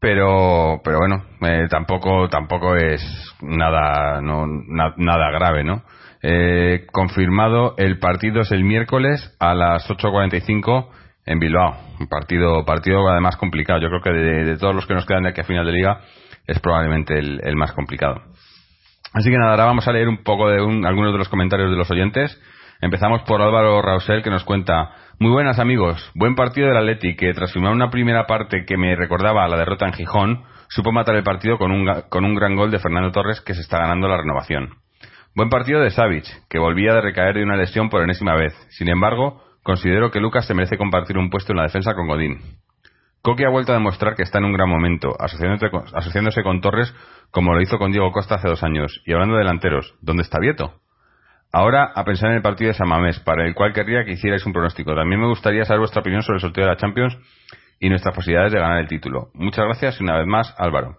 pero 0.00 0.80
pero 0.82 0.98
bueno, 0.98 1.24
eh, 1.42 1.66
tampoco 1.68 2.28
tampoco 2.28 2.76
es 2.76 3.02
nada 3.42 4.20
no, 4.22 4.46
nada 4.46 5.30
grave, 5.32 5.64
¿no? 5.64 5.82
Eh, 6.22 6.86
confirmado, 6.90 7.74
el 7.76 7.98
partido 7.98 8.40
es 8.40 8.50
el 8.52 8.64
miércoles 8.64 9.36
a 9.38 9.54
las 9.54 9.88
8.45 9.88 10.88
en 11.26 11.38
Bilbao. 11.38 11.76
Partido, 12.08 12.64
partido 12.64 13.08
además 13.08 13.36
complicado. 13.36 13.80
Yo 13.80 13.88
creo 13.88 14.02
que 14.02 14.10
de, 14.10 14.56
todos 14.56 14.74
los 14.74 14.86
que 14.86 14.94
nos 14.94 15.06
quedan 15.06 15.24
de 15.24 15.30
aquí 15.30 15.40
a 15.40 15.44
final 15.44 15.66
de 15.66 15.72
liga 15.72 16.00
es 16.48 16.58
probablemente 16.58 17.18
el, 17.18 17.56
más 17.56 17.72
complicado. 17.72 18.22
Así 19.12 19.30
que 19.30 19.38
nada, 19.38 19.52
ahora 19.52 19.66
vamos 19.66 19.86
a 19.86 19.92
leer 19.92 20.08
un 20.08 20.24
poco 20.24 20.48
de 20.48 20.56
algunos 20.56 21.12
de 21.12 21.18
los 21.18 21.28
comentarios 21.28 21.70
de 21.70 21.76
los 21.76 21.90
oyentes. 21.90 22.40
Empezamos 22.80 23.22
por 23.22 23.42
Álvaro 23.42 23.80
Rausel 23.82 24.22
que 24.22 24.30
nos 24.30 24.44
cuenta 24.44 24.90
muy 25.18 25.30
buenas 25.30 25.58
amigos, 25.58 26.10
buen 26.14 26.34
partido 26.34 26.68
del 26.68 26.76
Atleti 26.76 27.16
que 27.16 27.34
tras 27.34 27.52
firmar 27.52 27.72
una 27.72 27.90
primera 27.90 28.26
parte 28.26 28.64
que 28.64 28.76
me 28.76 28.96
recordaba 28.96 29.44
a 29.44 29.48
la 29.48 29.56
derrota 29.56 29.86
en 29.86 29.92
Gijón, 29.92 30.44
supo 30.68 30.92
matar 30.92 31.16
el 31.16 31.24
partido 31.24 31.58
con 31.58 31.70
un, 31.70 31.86
con 32.08 32.24
un 32.24 32.34
gran 32.34 32.56
gol 32.56 32.70
de 32.70 32.78
Fernando 32.78 33.12
Torres 33.12 33.40
que 33.40 33.54
se 33.54 33.60
está 33.60 33.78
ganando 33.78 34.08
la 34.08 34.16
renovación. 34.16 34.76
Buen 35.34 35.50
partido 35.50 35.80
de 35.80 35.90
Savic, 35.90 36.24
que 36.48 36.58
volvía 36.58 36.94
de 36.94 37.00
recaer 37.00 37.34
de 37.34 37.42
una 37.42 37.56
lesión 37.56 37.90
por 37.90 38.02
enésima 38.02 38.34
vez. 38.34 38.54
Sin 38.70 38.88
embargo, 38.88 39.42
considero 39.62 40.10
que 40.10 40.20
Lucas 40.20 40.46
se 40.46 40.54
merece 40.54 40.78
compartir 40.78 41.18
un 41.18 41.30
puesto 41.30 41.52
en 41.52 41.58
la 41.58 41.64
defensa 41.64 41.94
con 41.94 42.06
Godín. 42.06 42.38
Coque 43.22 43.44
ha 43.44 43.50
vuelto 43.50 43.72
a 43.72 43.76
demostrar 43.76 44.14
que 44.14 44.22
está 44.22 44.38
en 44.38 44.44
un 44.44 44.52
gran 44.52 44.68
momento, 44.68 45.16
asociándose 45.18 46.42
con 46.42 46.60
Torres 46.60 46.94
como 47.30 47.52
lo 47.52 47.60
hizo 47.60 47.78
con 47.78 47.92
Diego 47.92 48.10
Costa 48.12 48.36
hace 48.36 48.48
dos 48.48 48.62
años. 48.62 49.02
Y 49.04 49.12
hablando 49.12 49.34
de 49.34 49.40
delanteros, 49.40 49.94
¿dónde 50.00 50.22
está 50.22 50.38
Vieto? 50.38 50.80
Ahora 51.52 51.92
a 51.94 52.04
pensar 52.04 52.30
en 52.30 52.36
el 52.36 52.42
partido 52.42 52.68
de 52.68 52.74
Samamés, 52.74 53.20
para 53.20 53.46
el 53.46 53.54
cual 53.54 53.72
querría 53.72 54.04
que 54.04 54.12
hicierais 54.12 54.44
un 54.44 54.52
pronóstico. 54.52 54.94
También 54.94 55.20
me 55.20 55.28
gustaría 55.28 55.64
saber 55.64 55.80
vuestra 55.80 56.00
opinión 56.00 56.22
sobre 56.22 56.36
el 56.36 56.42
sorteo 56.42 56.64
de 56.64 56.70
la 56.70 56.76
Champions 56.76 57.16
y 57.80 57.88
nuestras 57.88 58.14
posibilidades 58.14 58.52
de 58.52 58.60
ganar 58.60 58.78
el 58.78 58.88
título. 58.88 59.30
Muchas 59.34 59.64
gracias 59.64 60.00
y 60.00 60.04
una 60.04 60.18
vez 60.18 60.26
más, 60.26 60.54
Álvaro. 60.58 60.98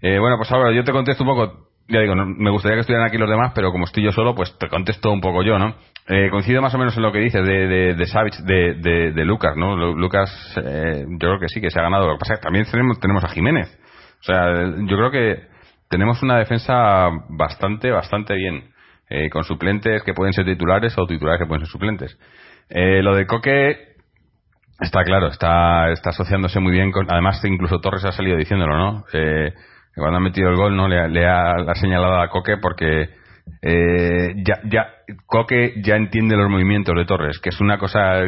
Eh, 0.00 0.18
bueno, 0.18 0.36
pues 0.36 0.50
Álvaro, 0.50 0.72
yo 0.72 0.84
te 0.84 0.92
contesto 0.92 1.24
un 1.24 1.30
poco. 1.30 1.63
Ya 1.88 2.00
digo, 2.00 2.14
me 2.14 2.50
gustaría 2.50 2.76
que 2.76 2.80
estuvieran 2.80 3.06
aquí 3.06 3.18
los 3.18 3.28
demás, 3.28 3.52
pero 3.54 3.70
como 3.70 3.84
estoy 3.84 4.02
yo 4.04 4.12
solo, 4.12 4.34
pues 4.34 4.56
te 4.58 4.68
contesto 4.68 5.12
un 5.12 5.20
poco 5.20 5.42
yo, 5.42 5.58
¿no? 5.58 5.74
Eh, 6.08 6.28
coincido 6.30 6.62
más 6.62 6.74
o 6.74 6.78
menos 6.78 6.96
en 6.96 7.02
lo 7.02 7.12
que 7.12 7.18
dices 7.18 7.44
de, 7.46 7.66
de, 7.66 7.94
de 7.94 8.06
Savage, 8.06 8.42
de, 8.42 9.12
de, 9.12 9.24
Lucas, 9.24 9.56
¿no? 9.56 9.76
Lucas, 9.76 10.30
eh, 10.64 11.04
yo 11.08 11.18
creo 11.18 11.40
que 11.40 11.48
sí, 11.48 11.60
que 11.60 11.70
se 11.70 11.78
ha 11.78 11.82
ganado. 11.82 12.06
Lo 12.06 12.14
que 12.14 12.20
pasa 12.20 12.34
es 12.34 12.40
que 12.40 12.44
también 12.44 12.66
tenemos, 12.70 12.98
tenemos 13.00 13.24
a 13.24 13.28
Jiménez. 13.28 13.78
O 14.20 14.22
sea, 14.22 14.46
yo 14.86 14.96
creo 14.96 15.10
que 15.10 15.42
tenemos 15.88 16.22
una 16.22 16.38
defensa 16.38 17.10
bastante, 17.28 17.90
bastante 17.90 18.34
bien. 18.34 18.74
Eh, 19.10 19.28
con 19.28 19.44
suplentes 19.44 20.02
que 20.02 20.14
pueden 20.14 20.32
ser 20.32 20.46
titulares 20.46 20.96
o 20.96 21.06
titulares 21.06 21.38
que 21.38 21.46
pueden 21.46 21.64
ser 21.64 21.70
suplentes. 21.70 22.18
Eh, 22.70 23.02
lo 23.02 23.14
de 23.14 23.26
Coque 23.26 23.96
está 24.80 25.04
claro, 25.04 25.28
está, 25.28 25.90
está 25.90 26.10
asociándose 26.10 26.58
muy 26.58 26.72
bien 26.72 26.90
con. 26.90 27.10
Además, 27.10 27.44
incluso 27.44 27.80
Torres 27.80 28.04
ha 28.06 28.12
salido 28.12 28.38
diciéndolo, 28.38 28.76
¿no? 28.76 29.04
Eh, 29.12 29.52
cuando 29.96 30.18
ha 30.18 30.20
metido 30.20 30.48
el 30.48 30.56
gol, 30.56 30.76
¿no? 30.76 30.88
Le, 30.88 31.26
ha, 31.26 31.74
señalado 31.74 32.20
a 32.20 32.28
Coque 32.28 32.56
porque. 32.56 33.10
ya, 33.62 34.60
ya 34.64 34.88
Coque 35.26 35.74
ya 35.82 35.96
entiende 35.96 36.36
los 36.36 36.50
movimientos 36.50 36.94
de 36.96 37.04
Torres, 37.04 37.38
que 37.38 37.50
es 37.50 37.60
una 37.60 37.78
cosa. 37.78 38.20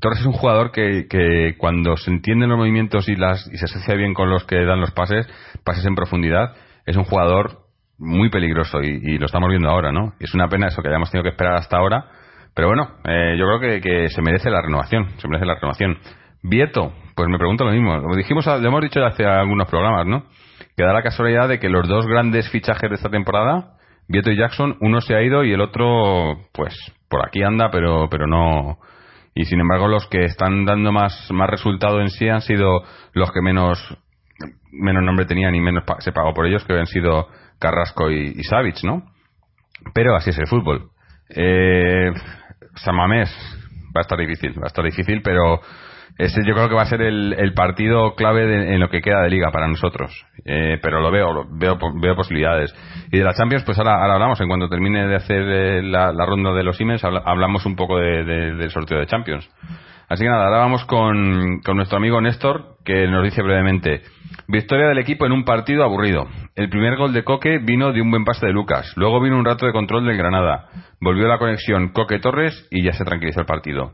Torres 0.00 0.20
es 0.20 0.26
un 0.26 0.32
jugador 0.32 0.72
que, 0.72 1.06
que 1.08 1.56
cuando 1.58 1.96
se 1.96 2.10
entienden 2.10 2.50
los 2.50 2.58
movimientos 2.58 3.08
y 3.08 3.16
las 3.16 3.46
y 3.52 3.56
se 3.58 3.64
asocia 3.66 3.94
bien 3.94 4.14
con 4.14 4.30
los 4.30 4.44
que 4.44 4.64
dan 4.64 4.80
los 4.80 4.92
pases, 4.92 5.28
pases 5.64 5.84
en 5.86 5.94
profundidad, 5.94 6.54
es 6.86 6.96
un 6.96 7.04
jugador 7.04 7.70
muy 8.00 8.30
peligroso 8.30 8.80
y, 8.80 9.18
lo 9.18 9.26
estamos 9.26 9.50
viendo 9.50 9.68
ahora, 9.68 9.92
¿no? 9.92 10.14
Es 10.18 10.34
una 10.34 10.48
pena 10.48 10.68
eso 10.68 10.82
que 10.82 10.88
hayamos 10.88 11.10
tenido 11.10 11.24
que 11.24 11.30
esperar 11.30 11.54
hasta 11.54 11.76
ahora, 11.76 12.06
pero 12.54 12.68
bueno, 12.68 12.88
eh, 13.04 13.36
yo 13.38 13.44
creo 13.46 13.80
que, 13.80 14.08
se 14.08 14.22
merece 14.22 14.50
la 14.50 14.62
renovación, 14.62 15.10
se 15.18 15.28
merece 15.28 15.46
la 15.46 15.54
renovación. 15.54 15.98
Vieto, 16.42 16.94
pues 17.14 17.28
me 17.28 17.36
pregunto 17.36 17.64
lo 17.64 17.72
mismo. 17.72 17.98
Lo 17.98 18.16
dijimos, 18.16 18.46
lo 18.46 18.66
hemos 18.66 18.80
dicho 18.80 19.04
hace 19.04 19.26
algunos 19.26 19.68
programas, 19.68 20.06
¿no? 20.06 20.24
Que 20.80 20.86
da 20.86 20.94
la 20.94 21.02
casualidad 21.02 21.46
de 21.46 21.60
que 21.60 21.68
los 21.68 21.86
dos 21.86 22.06
grandes 22.06 22.48
fichajes 22.48 22.88
de 22.88 22.96
esta 22.96 23.10
temporada, 23.10 23.74
Vieto 24.08 24.30
y 24.30 24.38
Jackson, 24.38 24.78
uno 24.80 25.02
se 25.02 25.14
ha 25.14 25.22
ido 25.22 25.44
y 25.44 25.52
el 25.52 25.60
otro, 25.60 26.46
pues, 26.54 26.74
por 27.06 27.20
aquí 27.22 27.42
anda, 27.42 27.68
pero, 27.70 28.08
pero 28.10 28.26
no. 28.26 28.78
Y 29.34 29.44
sin 29.44 29.60
embargo, 29.60 29.88
los 29.88 30.06
que 30.06 30.24
están 30.24 30.64
dando 30.64 30.90
más, 30.90 31.30
más 31.32 31.50
resultado 31.50 32.00
en 32.00 32.08
sí 32.08 32.30
han 32.30 32.40
sido 32.40 32.80
los 33.12 33.30
que 33.30 33.42
menos, 33.42 33.78
menos 34.72 35.04
nombre 35.04 35.26
tenían 35.26 35.54
y 35.54 35.60
menos 35.60 35.84
se 35.98 36.12
pagó 36.12 36.32
por 36.32 36.46
ellos, 36.46 36.64
que 36.64 36.72
han 36.72 36.86
sido 36.86 37.28
Carrasco 37.58 38.10
y, 38.10 38.40
y 38.40 38.86
¿no? 38.86 39.02
Pero 39.92 40.16
así 40.16 40.30
es 40.30 40.38
el 40.38 40.48
fútbol. 40.48 40.92
Eh, 41.28 42.10
Samamés 42.76 43.28
va 43.94 44.00
a 44.00 44.00
estar 44.00 44.18
difícil, 44.18 44.58
va 44.58 44.64
a 44.64 44.68
estar 44.68 44.84
difícil, 44.86 45.20
pero 45.20 45.60
ese 46.20 46.42
yo 46.46 46.52
creo 46.54 46.68
que 46.68 46.74
va 46.74 46.82
a 46.82 46.86
ser 46.86 47.00
el, 47.00 47.52
partido 47.54 48.14
clave 48.14 48.74
en 48.74 48.78
lo 48.78 48.90
que 48.90 49.00
queda 49.00 49.22
de 49.22 49.30
liga 49.30 49.50
para 49.50 49.68
nosotros. 49.68 50.12
Eh, 50.44 50.78
pero 50.82 51.00
lo 51.00 51.10
veo, 51.10 51.46
veo, 51.50 51.78
veo 51.98 52.14
posibilidades. 52.14 52.74
Y 53.10 53.18
de 53.18 53.24
la 53.24 53.32
Champions, 53.32 53.64
pues 53.64 53.78
ahora, 53.78 54.04
hablamos, 54.04 54.38
en 54.40 54.48
cuanto 54.48 54.68
termine 54.68 55.06
de 55.06 55.16
hacer 55.16 55.42
eh, 55.42 55.82
la, 55.82 56.12
ronda 56.26 56.52
de 56.52 56.62
los 56.62 56.78
emails, 56.78 57.02
hablamos 57.04 57.64
un 57.64 57.74
poco 57.74 57.96
del 57.98 58.70
sorteo 58.70 58.98
de 58.98 59.06
Champions. 59.06 59.48
Así 60.10 60.22
que 60.22 60.28
nada, 60.28 60.44
ahora 60.44 60.58
vamos 60.58 60.84
con, 60.84 61.60
con 61.64 61.76
nuestro 61.76 61.96
amigo 61.96 62.20
Néstor, 62.20 62.76
que 62.84 63.06
nos 63.06 63.24
dice 63.24 63.42
brevemente, 63.42 64.02
victoria 64.46 64.88
del 64.88 64.98
equipo 64.98 65.24
en 65.24 65.32
un 65.32 65.44
partido 65.44 65.84
aburrido. 65.84 66.26
El 66.54 66.68
primer 66.68 66.96
gol 66.96 67.14
de 67.14 67.24
Coque 67.24 67.60
vino 67.62 67.92
de 67.92 68.02
un 68.02 68.10
buen 68.10 68.26
pase 68.26 68.44
de 68.44 68.52
Lucas, 68.52 68.92
luego 68.96 69.22
vino 69.22 69.38
un 69.38 69.44
rato 69.46 69.64
de 69.64 69.72
control 69.72 70.04
del 70.04 70.18
Granada, 70.18 70.68
volvió 71.00 71.28
la 71.28 71.38
conexión 71.38 71.92
Coque-Torres 71.92 72.68
y 72.70 72.84
ya 72.84 72.92
se 72.92 73.04
tranquilizó 73.04 73.40
el 73.40 73.46
partido. 73.46 73.92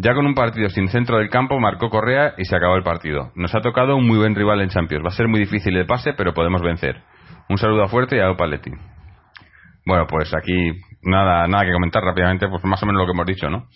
Ya 0.00 0.14
con 0.14 0.26
un 0.26 0.34
partido 0.34 0.68
sin 0.68 0.88
centro 0.88 1.18
del 1.18 1.28
campo 1.28 1.58
marcó 1.58 1.90
Correa 1.90 2.34
y 2.38 2.44
se 2.44 2.54
acabó 2.54 2.76
el 2.76 2.84
partido. 2.84 3.32
Nos 3.34 3.52
ha 3.56 3.60
tocado 3.60 3.96
un 3.96 4.06
muy 4.06 4.16
buen 4.16 4.36
rival 4.36 4.60
en 4.60 4.68
Champions. 4.68 5.04
Va 5.04 5.08
a 5.08 5.16
ser 5.16 5.26
muy 5.26 5.40
difícil 5.40 5.76
el 5.76 5.86
pase, 5.86 6.12
pero 6.12 6.32
podemos 6.32 6.62
vencer. 6.62 7.02
Un 7.48 7.58
saludo 7.58 7.88
fuerte 7.88 8.16
y 8.16 8.20
a 8.20 8.32
Paletti. 8.36 8.70
Bueno, 9.84 10.06
pues 10.06 10.32
aquí 10.34 10.70
nada, 11.02 11.48
nada 11.48 11.64
que 11.64 11.72
comentar 11.72 12.04
rápidamente, 12.04 12.46
pues 12.48 12.62
más 12.64 12.80
o 12.80 12.86
menos 12.86 13.00
lo 13.00 13.06
que 13.06 13.12
hemos 13.12 13.26
dicho, 13.26 13.50
¿no? 13.50 13.66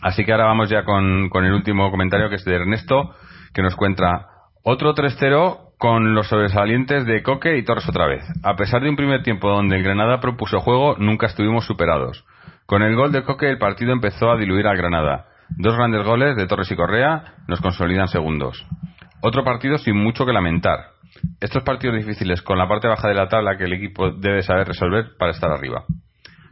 Así 0.00 0.24
que 0.24 0.32
ahora 0.32 0.46
vamos 0.46 0.70
ya 0.70 0.84
con, 0.84 1.28
con 1.28 1.44
el 1.44 1.52
último 1.52 1.90
comentario 1.90 2.30
que 2.30 2.36
es 2.36 2.44
de 2.46 2.54
Ernesto, 2.54 3.14
que 3.52 3.60
nos 3.60 3.76
cuenta 3.76 4.28
otro 4.62 4.94
3-0 4.94 5.74
con 5.76 6.14
los 6.14 6.28
sobresalientes 6.28 7.04
de 7.04 7.22
Coque 7.22 7.58
y 7.58 7.62
Torres 7.62 7.86
otra 7.86 8.06
vez. 8.06 8.24
A 8.42 8.56
pesar 8.56 8.82
de 8.82 8.88
un 8.88 8.96
primer 8.96 9.22
tiempo 9.22 9.50
donde 9.50 9.76
el 9.76 9.82
Granada 9.82 10.18
propuso 10.18 10.60
juego, 10.60 10.96
nunca 10.96 11.26
estuvimos 11.26 11.66
superados. 11.66 12.24
Con 12.64 12.82
el 12.82 12.96
gol 12.96 13.12
de 13.12 13.22
Coque 13.22 13.50
el 13.50 13.58
partido 13.58 13.92
empezó 13.92 14.30
a 14.30 14.38
diluir 14.38 14.66
al 14.66 14.78
Granada. 14.78 15.26
Dos 15.58 15.76
grandes 15.76 16.04
goles 16.04 16.36
de 16.36 16.46
Torres 16.46 16.70
y 16.70 16.76
Correa 16.76 17.34
nos 17.46 17.60
consolidan 17.60 18.08
segundos. 18.08 18.64
Otro 19.20 19.44
partido 19.44 19.78
sin 19.78 19.96
mucho 19.96 20.26
que 20.26 20.32
lamentar. 20.32 20.92
Estos 21.40 21.62
partidos 21.62 21.96
difíciles 21.96 22.42
con 22.42 22.58
la 22.58 22.68
parte 22.68 22.88
baja 22.88 23.08
de 23.08 23.14
la 23.14 23.28
tabla 23.28 23.56
que 23.56 23.64
el 23.64 23.72
equipo 23.72 24.10
debe 24.10 24.42
saber 24.42 24.66
resolver 24.66 25.16
para 25.18 25.32
estar 25.32 25.50
arriba. 25.50 25.84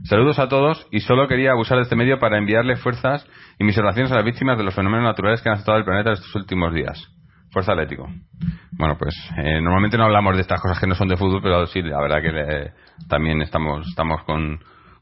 Saludos 0.04 0.38
a 0.38 0.48
todos 0.48 0.86
y 0.90 1.00
solo 1.00 1.28
quería 1.28 1.52
abusar 1.52 1.76
de 1.76 1.82
este 1.82 1.96
medio 1.96 2.18
para 2.18 2.38
enviarle 2.38 2.76
fuerzas 2.76 3.26
y 3.58 3.64
mis 3.64 3.76
oraciones 3.76 4.10
a 4.12 4.16
las 4.16 4.24
víctimas 4.24 4.56
de 4.56 4.64
los 4.64 4.74
fenómenos 4.74 5.04
naturales 5.04 5.42
que 5.42 5.50
han 5.50 5.56
azotado 5.56 5.78
el 5.78 5.84
planeta 5.84 6.12
estos 6.12 6.34
últimos 6.34 6.72
días. 6.72 6.98
Fuerza 7.50 7.72
Atlético. 7.72 8.08
Bueno, 8.72 8.96
pues 8.96 9.14
eh, 9.36 9.60
normalmente 9.60 9.98
no 9.98 10.04
hablamos 10.04 10.36
de 10.36 10.42
estas 10.42 10.60
cosas 10.60 10.78
que 10.78 10.86
no 10.86 10.94
son 10.94 11.08
de 11.08 11.16
fútbol, 11.16 11.42
pero 11.42 11.66
sí, 11.66 11.82
la 11.82 12.00
verdad 12.00 12.22
que 12.22 12.28
eh, 12.28 12.72
también 13.08 13.42
estamos 13.42 13.86
estamos 13.88 14.22
con, 14.24 14.60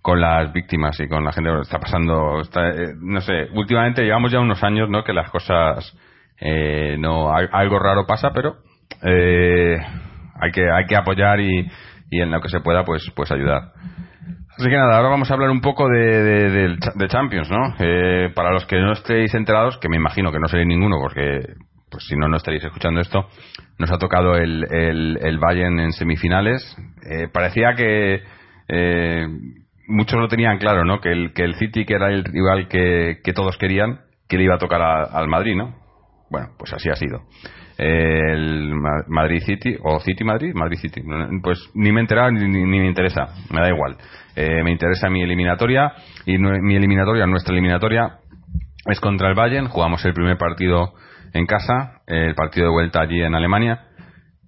con 0.09 0.23
las 0.23 0.51
víctimas 0.55 0.99
y 1.01 1.07
con 1.07 1.23
la 1.23 1.33
gente 1.33 1.51
que 1.51 1.61
está 1.61 1.79
pasando. 1.79 2.41
Eh, 2.41 2.95
no 2.99 3.21
sé, 3.21 3.49
últimamente 3.53 4.03
llevamos 4.03 4.33
ya 4.33 4.41
unos 4.41 4.63
años, 4.65 4.89
¿no? 4.89 5.05
Que 5.05 5.13
las 5.13 5.31
cosas 5.31 5.95
no 6.99 7.35
algo 7.35 7.79
raro 7.79 8.07
pasa, 8.07 8.31
pero 8.33 8.57
hay 9.03 10.51
que 10.53 10.71
hay 10.71 10.87
que 10.87 10.97
apoyar 10.97 11.41
y, 11.41 11.69
y 12.11 12.21
en 12.21 12.31
lo 12.31 12.41
que 12.41 12.49
se 12.49 12.61
pueda, 12.61 12.85
pues 12.85 13.11
pues 13.15 13.31
ayudar. 13.33 13.73
Así 14.57 14.69
que 14.71 14.77
nada, 14.77 14.97
ahora 14.97 15.11
vamos 15.11 15.31
a 15.31 15.35
hablar 15.35 15.51
un 15.51 15.61
poco 15.61 15.89
de, 15.89 16.49
de, 16.51 17.09
Champions, 17.09 17.51
¿no? 17.51 17.75
para 18.35 18.53
los 18.53 18.65
que 18.67 18.81
no 18.81 18.93
estéis 18.93 19.35
enterados, 19.35 19.79
que 19.79 19.89
me 19.89 19.97
imagino 19.97 20.33
que 20.33 20.41
no 20.41 20.49
seréis 20.49 20.67
ninguno, 20.67 20.97
porque 21.01 21.41
pues 21.91 22.05
si 22.07 22.17
no, 22.17 22.29
no 22.29 22.37
estaréis 22.37 22.65
escuchando 22.65 23.01
esto, 23.01 23.29
nos 23.79 23.91
ha 23.91 23.99
tocado 23.99 24.37
el, 24.37 24.67
el, 24.71 25.39
Bayern 25.39 25.79
en 25.81 25.93
semifinales. 25.93 26.77
Eh, 27.09 27.29
parecía 27.33 27.75
que 27.75 28.23
eh, 28.69 29.27
muchos 29.89 30.21
lo 30.21 30.29
tenían 30.29 30.59
claro, 30.59 30.85
¿no? 30.85 31.01
Que 31.01 31.11
el, 31.11 31.33
que 31.33 31.43
el 31.43 31.55
City, 31.57 31.85
que 31.85 31.95
era 31.95 32.09
el 32.09 32.25
rival 32.25 32.69
que, 32.69 33.21
todos 33.35 33.57
querían, 33.59 34.01
que 34.29 34.37
le 34.37 34.45
iba 34.45 34.55
a 34.55 34.59
tocar 34.59 34.81
al 34.83 35.29
Madrid, 35.29 35.57
¿no? 35.57 35.75
Bueno, 36.31 36.49
pues 36.59 36.73
así 36.73 36.89
ha 36.91 36.95
sido. 36.95 37.23
el 37.79 38.75
Madrid 39.09 39.43
City, 39.45 39.77
o 39.83 39.99
City 40.01 40.25
Madrid, 40.25 40.53
Madrid 40.55 40.79
City. 40.79 41.03
Pues 41.43 41.71
ni 41.75 41.91
me 41.91 42.01
he 42.01 42.03
enterado 42.03 42.31
ni, 42.31 42.47
ni, 42.47 42.67
me 42.67 42.87
interesa, 42.87 43.29
me 43.51 43.61
da 43.61 43.69
igual. 43.69 43.97
Eh, 44.37 44.63
me 44.63 44.71
interesa 44.71 45.09
mi 45.09 45.23
eliminatoria 45.23 45.93
y 46.27 46.39
mi 46.39 46.77
eliminatoria, 46.77 47.27
nuestra 47.27 47.53
eliminatoria, 47.53 48.19
es 48.87 49.01
contra 49.01 49.29
el 49.29 49.35
Bayern. 49.35 49.69
Jugamos 49.69 50.05
el 50.05 50.13
primer 50.13 50.37
partido 50.37 50.93
en 51.33 51.47
casa, 51.47 52.03
el 52.07 52.35
partido 52.35 52.67
de 52.67 52.73
vuelta 52.73 53.01
allí 53.01 53.23
en 53.23 53.35
Alemania. 53.35 53.87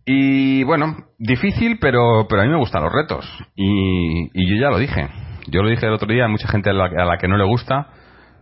Y 0.05 0.65
bueno, 0.65 0.97
difícil, 1.19 1.79
pero, 1.81 2.27
pero 2.29 2.43
a 2.43 2.45
mí 2.45 2.51
me 2.51 2.59
gustan 2.59 2.83
los 2.83 2.93
retos. 2.93 3.27
Y, 3.55 4.31
y 4.35 4.51
yo 4.51 4.61
ya 4.61 4.71
lo 4.71 4.79
dije. 4.79 5.09
Yo 5.51 5.63
lo 5.63 5.69
dije 5.69 5.87
el 5.87 5.93
otro 5.93 6.09
día, 6.13 6.25
hay 6.25 6.31
mucha 6.31 6.49
gente 6.49 6.71
a 6.71 6.73
la, 6.73 7.19
que 7.19 7.29
no 7.29 7.37
le 7.37 7.45
gusta, 7.45 7.89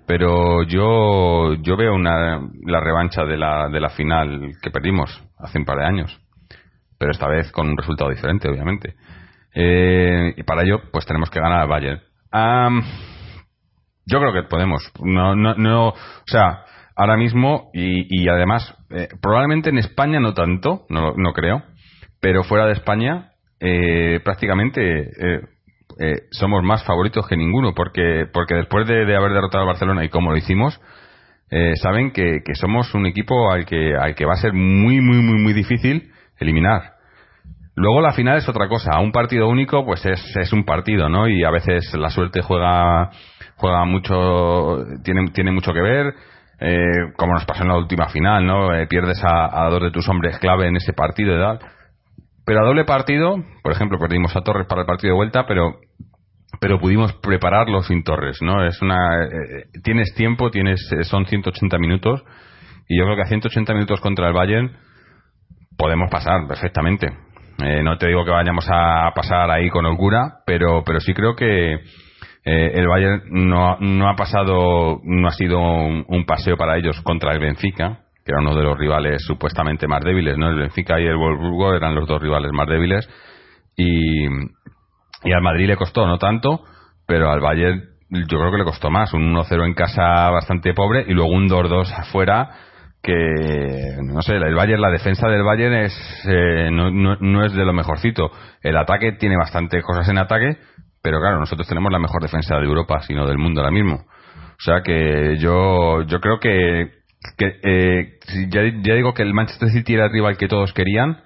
pero 0.07 0.63
yo, 0.65 1.55
yo 1.55 1.77
veo 1.77 1.95
una, 1.95 2.41
la 2.65 2.81
revancha 2.81 3.25
de 3.25 3.37
la, 3.37 3.69
de 3.69 3.81
la 3.81 3.91
final 3.91 4.53
que 4.63 4.71
perdimos 4.71 5.23
hace 5.39 5.59
un 5.59 5.65
par 5.65 5.79
de 5.79 5.87
años. 5.87 6.21
Pero 6.99 7.13
esta 7.13 7.29
vez 7.29 7.51
con 7.53 7.69
un 7.69 7.77
resultado 7.77 8.11
diferente, 8.11 8.49
obviamente. 8.49 8.95
Eh, 9.55 10.35
y 10.37 10.43
para 10.43 10.63
ello, 10.63 10.81
pues 10.93 11.07
tenemos 11.07 11.31
que 11.31 11.41
ganar 11.41 11.61
al 11.61 11.69
Bayern. 11.69 12.01
yo 14.07 14.21
creo 14.21 14.33
que 14.33 14.49
podemos. 14.49 14.93
No, 15.03 15.35
no, 15.35 15.55
no, 15.55 15.89
o 15.89 15.95
sea, 16.27 16.65
ahora 16.99 17.17
mismo 17.17 17.71
y, 17.73 18.23
y 18.23 18.29
además 18.29 18.75
eh, 18.91 19.09
probablemente 19.23 19.71
en 19.71 19.79
España 19.79 20.21
no 20.21 20.35
tanto, 20.35 20.85
no, 20.89 21.15
no 21.17 21.33
creo, 21.33 21.63
pero 22.21 22.43
fuera 22.43 22.67
de 22.67 22.73
España 22.73 23.33
eh, 23.61 24.21
prácticamente 24.25 25.03
eh, 25.03 25.41
eh, 25.99 26.23
somos 26.31 26.63
más 26.63 26.85
favoritos 26.85 27.27
que 27.27 27.37
ninguno 27.37 27.75
porque 27.75 28.27
porque 28.33 28.55
después 28.55 28.87
de, 28.87 29.17
haber 29.17 29.33
derrotado 29.33 29.65
a 29.65 29.67
Barcelona 29.67 30.05
y 30.05 30.09
como 30.09 30.31
lo 30.31 30.37
hicimos 30.37 30.81
eh, 31.51 31.73
saben 31.83 32.13
que, 32.13 32.41
que, 32.45 32.55
somos 32.55 32.95
un 32.95 33.07
equipo 33.07 33.51
al 33.51 33.65
que 33.65 33.97
al 33.97 34.15
que 34.15 34.25
va 34.25 34.35
a 34.35 34.37
ser 34.37 34.53
muy 34.53 35.01
muy 35.01 35.19
muy 35.19 35.43
muy 35.43 35.53
difícil 35.53 36.13
eliminar 36.39 36.95
luego 37.75 38.01
la 38.01 38.13
final 38.13 38.39
es 38.39 38.49
otra 38.49 38.69
cosa 38.69 39.01
un 39.01 39.13
partido 39.13 39.49
único 39.49 39.85
pues 39.85 40.05
es, 40.07 40.37
es 40.37 40.53
un 40.53 40.65
partido 40.65 41.09
no 41.09 41.29
y 41.29 41.43
a 41.43 41.51
veces 41.51 41.93
la 41.95 42.11
suerte 42.11 42.43
juega 42.43 43.11
juega 43.57 43.85
mucho 43.85 44.85
tiene 45.03 45.31
tiene 45.33 45.51
mucho 45.51 45.73
que 45.73 45.83
ver 45.83 46.15
eh, 46.61 47.13
como 47.17 47.35
nos 47.35 47.45
pasó 47.45 47.63
en 47.63 47.69
la 47.69 47.77
última 47.77 48.09
final, 48.09 48.45
¿no? 48.45 48.75
Eh, 48.75 48.89
pierdes 48.89 49.23
a, 49.23 49.65
a, 49.65 49.71
dos 49.71 49.81
de 49.81 49.93
tus 49.93 50.09
hombres 50.09 50.39
clave 50.41 50.67
en 50.67 50.77
ese 50.77 50.93
partido 50.93 51.37
y 51.37 51.39
tal. 51.39 51.61
Pero 52.49 52.63
a 52.63 52.67
doble 52.67 52.85
partido, 52.85 53.37
por 53.63 53.73
ejemplo, 53.73 53.99
perdimos 53.99 54.35
a 54.35 54.41
Torres 54.41 54.67
para 54.67 54.81
el 54.81 54.87
partido 54.87 55.13
de 55.13 55.17
vuelta, 55.17 55.45
pero 55.47 55.77
pero 56.61 56.81
pudimos 56.81 57.13
prepararlo 57.13 57.83
sin 57.83 58.03
Torres, 58.03 58.39
¿no? 58.41 58.65
Es 58.65 58.81
una 58.81 59.23
eh, 59.23 59.65
tienes 59.85 60.15
tiempo, 60.15 60.51
tienes 60.51 60.81
son 61.03 61.27
180 61.27 61.79
minutos 61.79 62.25
y 62.89 62.99
yo 62.99 63.05
creo 63.05 63.17
que 63.17 63.23
a 63.23 63.27
180 63.27 63.75
minutos 63.75 64.01
contra 64.01 64.29
el 64.29 64.33
Bayern 64.33 64.73
podemos 65.77 66.11
pasar 66.11 66.49
perfectamente. 66.49 67.09
no 67.59 67.99
te 67.99 68.09
digo 68.09 68.25
que 68.25 68.31
vayamos 68.31 68.67
a 68.73 69.13
pasar 69.15 69.51
ahí 69.51 69.69
con 69.69 69.85
holgura, 69.85 70.39
pero 70.47 70.83
pero 70.87 71.01
sí 71.01 71.13
creo 71.13 71.37
que 71.37 71.75
eh, 72.51 72.73
el 72.77 72.89
Bayern 72.89 73.25
no, 73.31 73.77
no 73.79 74.09
ha 74.09 74.17
pasado, 74.17 75.01
no 75.05 75.29
ha 75.29 75.33
sido 75.33 75.61
un, 75.61 76.25
paseo 76.27 76.57
para 76.57 76.79
ellos 76.79 76.99
contra 77.03 77.35
el 77.35 77.41
Benfica, 77.41 78.07
que 78.29 78.33
era 78.33 78.43
uno 78.43 78.55
de 78.55 78.63
los 78.63 78.77
rivales 78.77 79.23
supuestamente 79.25 79.89
más 79.89 80.05
débiles, 80.05 80.37
¿no? 80.37 80.51
El 80.51 80.57
Benfica 80.57 81.01
y 81.01 81.07
el 81.07 81.17
Wolfsburgo 81.17 81.75
eran 81.75 81.95
los 81.95 82.07
dos 82.07 82.21
rivales 82.21 82.53
más 82.53 82.69
débiles 82.69 83.09
y, 83.75 84.27
y 84.27 85.33
al 85.33 85.41
Madrid 85.41 85.67
le 85.67 85.77
costó, 85.77 86.07
no 86.07 86.19
tanto, 86.19 86.63
pero 87.07 87.31
al 87.31 87.41
Bayern 87.41 87.85
yo 88.11 88.39
creo 88.39 88.51
que 88.51 88.59
le 88.59 88.65
costó 88.65 88.91
más, 88.91 89.15
un 89.15 89.35
1-0 89.35 89.65
en 89.65 89.73
casa 89.73 90.29
bastante 90.29 90.75
pobre 90.75 91.07
y 91.09 91.15
luego 91.15 91.31
un 91.31 91.49
2-2 91.49 91.91
afuera 91.91 92.51
que 93.03 93.97
no 94.03 94.21
sé, 94.21 94.35
el 94.35 94.55
Bayern, 94.55 94.83
la 94.83 94.91
defensa 94.91 95.27
del 95.29 95.43
Bayern 95.43 95.77
es 95.77 95.95
eh, 96.27 96.69
no, 96.71 96.91
no, 96.91 97.17
no, 97.17 97.47
es 97.47 97.55
de 97.55 97.65
lo 97.65 97.73
mejorcito. 97.73 98.31
El 98.61 98.77
ataque 98.77 99.13
tiene 99.13 99.39
bastante 99.39 99.81
cosas 99.81 100.07
en 100.11 100.19
ataque, 100.19 100.59
pero 101.01 101.19
claro, 101.19 101.39
nosotros 101.39 101.67
tenemos 101.67 101.91
la 101.91 101.99
mejor 101.99 102.21
defensa 102.21 102.57
de 102.57 102.67
Europa, 102.67 103.01
sino 103.07 103.27
del 103.27 103.39
mundo 103.39 103.63
ahora 103.63 103.73
mismo. 103.73 103.95
O 103.95 104.61
sea 104.61 104.83
que 104.83 105.39
yo, 105.39 106.03
yo 106.03 106.21
creo 106.21 106.41
que, 106.41 106.98
que 107.37 107.61
eh, 107.63 108.19
ya, 108.49 108.63
digo 108.95 109.15
que 109.15 109.23
el 109.23 109.35
Manchester 109.35 109.71
City 109.71 109.95
era 109.95 110.07
el 110.07 110.13
rival 110.13 110.37
que 110.37 110.49
todos 110.49 110.73
querían. 110.73 111.19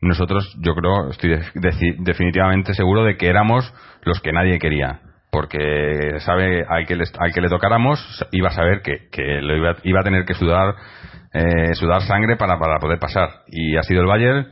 Nosotros, 0.00 0.56
yo 0.60 0.74
creo, 0.74 1.10
estoy 1.10 1.38
definitivamente 1.98 2.74
seguro 2.74 3.04
de 3.04 3.16
que 3.16 3.28
éramos 3.28 3.72
los 4.02 4.20
que 4.20 4.32
nadie 4.32 4.58
quería. 4.58 5.00
Porque 5.30 6.18
sabe 6.20 6.64
al 6.68 6.86
que, 6.86 6.94
al 6.94 7.32
que 7.32 7.40
le 7.40 7.48
tocáramos 7.48 7.98
iba 8.32 8.48
a 8.48 8.52
saber 8.52 8.82
que, 8.82 9.08
que 9.10 9.40
lo 9.40 9.56
iba, 9.56 9.76
iba 9.84 10.00
a 10.00 10.04
tener 10.04 10.24
que 10.24 10.34
sudar, 10.34 10.74
eh, 11.32 11.74
sudar 11.74 12.02
sangre 12.02 12.36
para, 12.36 12.58
para 12.58 12.78
poder 12.78 12.98
pasar. 12.98 13.28
Y 13.46 13.76
ha 13.76 13.82
sido 13.82 14.02
el 14.02 14.08
Bayern 14.08 14.46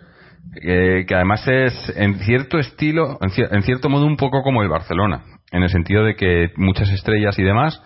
eh, 0.62 1.04
que 1.06 1.14
además 1.14 1.46
es 1.46 1.92
en 1.96 2.18
cierto 2.20 2.58
estilo, 2.58 3.18
en, 3.20 3.62
cierto 3.62 3.88
modo 3.88 4.04
un 4.04 4.16
poco 4.16 4.42
como 4.42 4.62
el 4.62 4.68
Barcelona, 4.68 5.22
en 5.52 5.62
el 5.62 5.68
sentido 5.68 6.02
de 6.04 6.16
que 6.16 6.50
muchas 6.56 6.90
estrellas 6.90 7.38
y 7.38 7.44
demás 7.44 7.80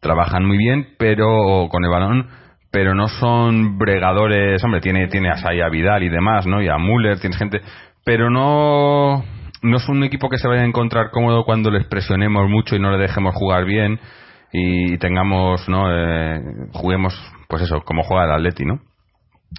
trabajan 0.00 0.44
muy 0.44 0.56
bien, 0.56 0.94
pero 0.96 1.68
con 1.70 1.84
el 1.84 1.90
balón, 1.90 2.28
pero 2.74 2.94
no 2.94 3.06
son 3.06 3.78
bregadores, 3.78 4.62
hombre, 4.64 4.80
tiene, 4.80 5.06
tiene 5.06 5.30
a 5.30 5.36
Saya 5.36 5.68
Vidal 5.68 6.02
y 6.02 6.08
demás, 6.08 6.44
¿no? 6.46 6.60
Y 6.60 6.68
a 6.68 6.76
Müller, 6.76 7.20
tienes 7.20 7.38
gente, 7.38 7.60
pero 8.04 8.28
no, 8.30 9.24
no 9.62 9.76
es 9.76 9.88
un 9.88 10.02
equipo 10.02 10.28
que 10.28 10.38
se 10.38 10.48
vaya 10.48 10.62
a 10.62 10.66
encontrar 10.66 11.10
cómodo 11.10 11.44
cuando 11.44 11.70
les 11.70 11.86
presionemos 11.86 12.50
mucho 12.50 12.74
y 12.74 12.80
no 12.80 12.90
le 12.90 12.98
dejemos 12.98 13.34
jugar 13.34 13.64
bien 13.64 14.00
y 14.52 14.98
tengamos, 14.98 15.68
¿no? 15.68 15.86
Eh, 15.88 16.40
juguemos, 16.72 17.14
pues 17.48 17.62
eso, 17.62 17.80
como 17.82 18.02
juega 18.02 18.24
el 18.24 18.32
Atleti, 18.32 18.64
¿no? 18.64 18.80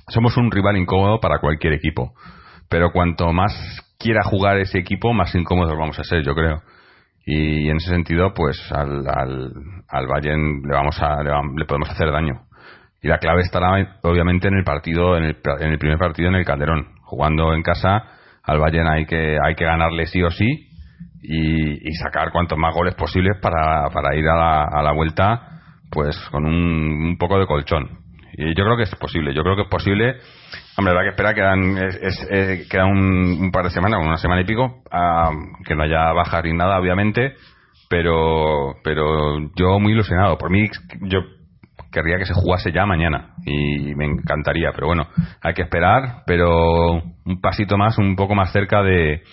Somos 0.10 0.36
un 0.36 0.52
rival 0.52 0.78
incómodo 0.78 1.20
para 1.20 1.40
cualquier 1.40 1.74
equipo 1.74 2.14
pero 2.70 2.92
cuanto 2.92 3.32
más 3.32 3.54
quiera 4.00 4.24
jugar 4.24 4.58
ese 4.58 4.80
equipo, 4.80 5.14
más 5.14 5.34
incómodos 5.36 5.78
vamos 5.78 6.00
a 6.00 6.04
ser, 6.04 6.24
yo 6.24 6.34
creo. 6.36 6.62
Y 7.26 7.70
en 7.70 7.78
ese 7.78 7.90
sentido, 7.90 8.34
pues 8.34 8.60
al, 8.72 9.08
al, 9.08 9.52
al 9.88 10.08
Bayern 10.08 10.62
le, 10.62 10.74
vamos 10.74 11.02
a, 11.02 11.24
le, 11.24 11.66
podemos 11.66 11.90
hacer 11.90 12.12
daño. 12.12 12.42
Y 13.06 13.08
la 13.08 13.20
clave 13.20 13.42
estará, 13.42 14.00
obviamente, 14.02 14.48
en 14.48 14.56
el 14.56 14.64
partido, 14.64 15.16
en 15.16 15.26
el, 15.26 15.38
en 15.60 15.72
el 15.72 15.78
primer 15.78 16.00
partido 16.00 16.28
en 16.30 16.34
el 16.34 16.44
Calderón. 16.44 16.88
Jugando 17.04 17.54
en 17.54 17.62
casa, 17.62 18.04
al 18.42 18.58
Bayern 18.58 18.88
hay 18.88 19.06
que, 19.06 19.38
hay 19.40 19.54
que 19.54 19.64
ganarle 19.64 20.08
sí 20.08 20.24
o 20.24 20.32
sí 20.32 20.72
y, 21.22 21.88
y 21.88 21.94
sacar 21.98 22.32
cuantos 22.32 22.58
más 22.58 22.74
goles 22.74 22.96
posibles 22.96 23.38
para, 23.40 23.92
para 23.92 24.16
ir 24.16 24.28
a 24.28 24.36
la, 24.36 24.64
a 24.64 24.82
la 24.82 24.92
vuelta, 24.92 25.40
pues 25.92 26.18
con 26.32 26.46
un, 26.46 27.10
un 27.10 27.18
poco 27.20 27.38
de 27.38 27.46
colchón. 27.46 28.00
Y 28.34 28.58
yo 28.58 28.64
creo 28.64 28.76
que 28.76 28.84
es 28.86 28.96
posible, 28.96 29.36
yo 29.36 29.44
creo 29.44 29.56
que 29.56 29.62
es 29.62 29.70
posible. 29.70 30.16
Hombre, 30.76 30.94
habrá 30.94 31.04
que 31.04 31.10
esperar, 31.10 31.36
quedan, 31.36 31.78
es, 31.78 32.28
eh, 32.32 32.66
queda 32.68 32.86
un, 32.86 33.38
un, 33.40 33.52
par 33.52 33.66
de 33.66 33.70
semanas, 33.70 34.00
una 34.04 34.18
semana 34.18 34.42
y 34.42 34.46
pico, 34.46 34.82
a, 34.90 35.30
que 35.64 35.76
no 35.76 35.84
haya 35.84 36.12
bajas 36.12 36.44
ni 36.44 36.54
nada, 36.54 36.80
obviamente, 36.80 37.36
pero, 37.88 38.78
pero 38.84 39.38
yo 39.56 39.80
muy 39.80 39.92
ilusionado. 39.92 40.40
Por 40.40 40.50
mí, 40.50 40.68
yo 41.02 41.20
querría 41.96 42.18
que 42.18 42.26
se 42.26 42.34
jugase 42.34 42.74
ya 42.74 42.86
mañana 42.86 43.36
y 43.46 43.96
me 43.96 44.06
encantaría, 44.06 44.72
pero 44.76 44.88
bueno, 44.88 45.08
hay 45.42 45.54
que 45.54 45.62
esperar, 45.62 46.24
pero 46.28 47.02
un 47.26 47.42
pasito 47.42 47.78
más, 47.78 47.98
un 47.98 48.18
poco 48.18 48.36
más 48.36 48.52
cerca 48.52 48.84
de, 48.84 49.24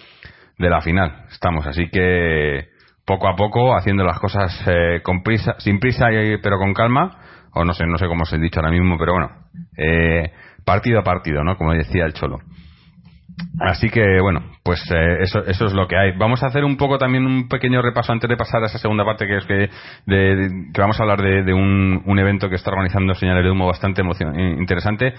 de 0.59 0.71
la 0.71 0.81
final 0.81 1.25
estamos, 1.29 1.67
así 1.67 1.89
que 1.91 2.69
poco 3.05 3.29
a 3.29 3.35
poco 3.35 3.77
haciendo 3.77 4.05
las 4.05 4.21
cosas 4.21 4.65
eh, 4.69 5.01
con 5.03 5.25
prisa, 5.25 5.57
sin 5.59 5.81
prisa 5.81 6.07
pero 6.41 6.59
con 6.59 6.73
calma, 6.73 7.19
o 7.53 7.65
no 7.65 7.73
sé, 7.73 7.85
no 7.85 7.99
sé 7.99 8.07
cómo 8.07 8.25
se 8.25 8.37
ha 8.37 8.39
dicho 8.39 8.61
ahora 8.61 8.71
mismo, 8.71 8.97
pero 8.97 9.15
bueno, 9.15 9.29
eh, 9.77 10.33
partido 10.65 11.01
a 11.01 11.03
partido, 11.03 11.43
¿no? 11.43 11.57
Como 11.57 11.73
decía 11.73 12.05
el 12.05 12.15
Cholo. 12.15 12.39
Así 13.61 13.91
que 13.91 14.21
bueno, 14.21 14.41
pues 14.65 14.81
eh, 14.91 15.19
eso, 15.21 15.41
eso 15.45 15.67
es 15.67 15.73
lo 15.73 15.87
que 15.87 15.97
hay. 15.97 16.13
Vamos 16.17 16.43
a 16.43 16.47
hacer 16.47 16.65
un 16.65 16.77
poco 16.77 16.99
también 16.99 17.27
un 17.27 17.49
pequeño 17.49 17.83
repaso 17.83 18.13
antes 18.13 18.29
de 18.29 18.37
pasar 18.37 18.63
a 18.63 18.67
esa 18.67 18.79
segunda 18.79 19.05
parte 19.05 19.27
que 19.27 19.37
es 19.37 19.45
que, 19.47 19.71
de, 20.07 20.49
que 20.73 20.81
vamos 20.81 20.99
a 20.99 21.03
hablar 21.03 21.23
de, 21.23 21.53
un, 21.53 22.19
evento 22.19 22.49
que 22.49 22.57
está 22.57 22.71
organizando 22.71 23.15
Señales 23.15 23.45
de 23.45 23.65
bastante 23.65 24.03
interesante. 24.59 25.15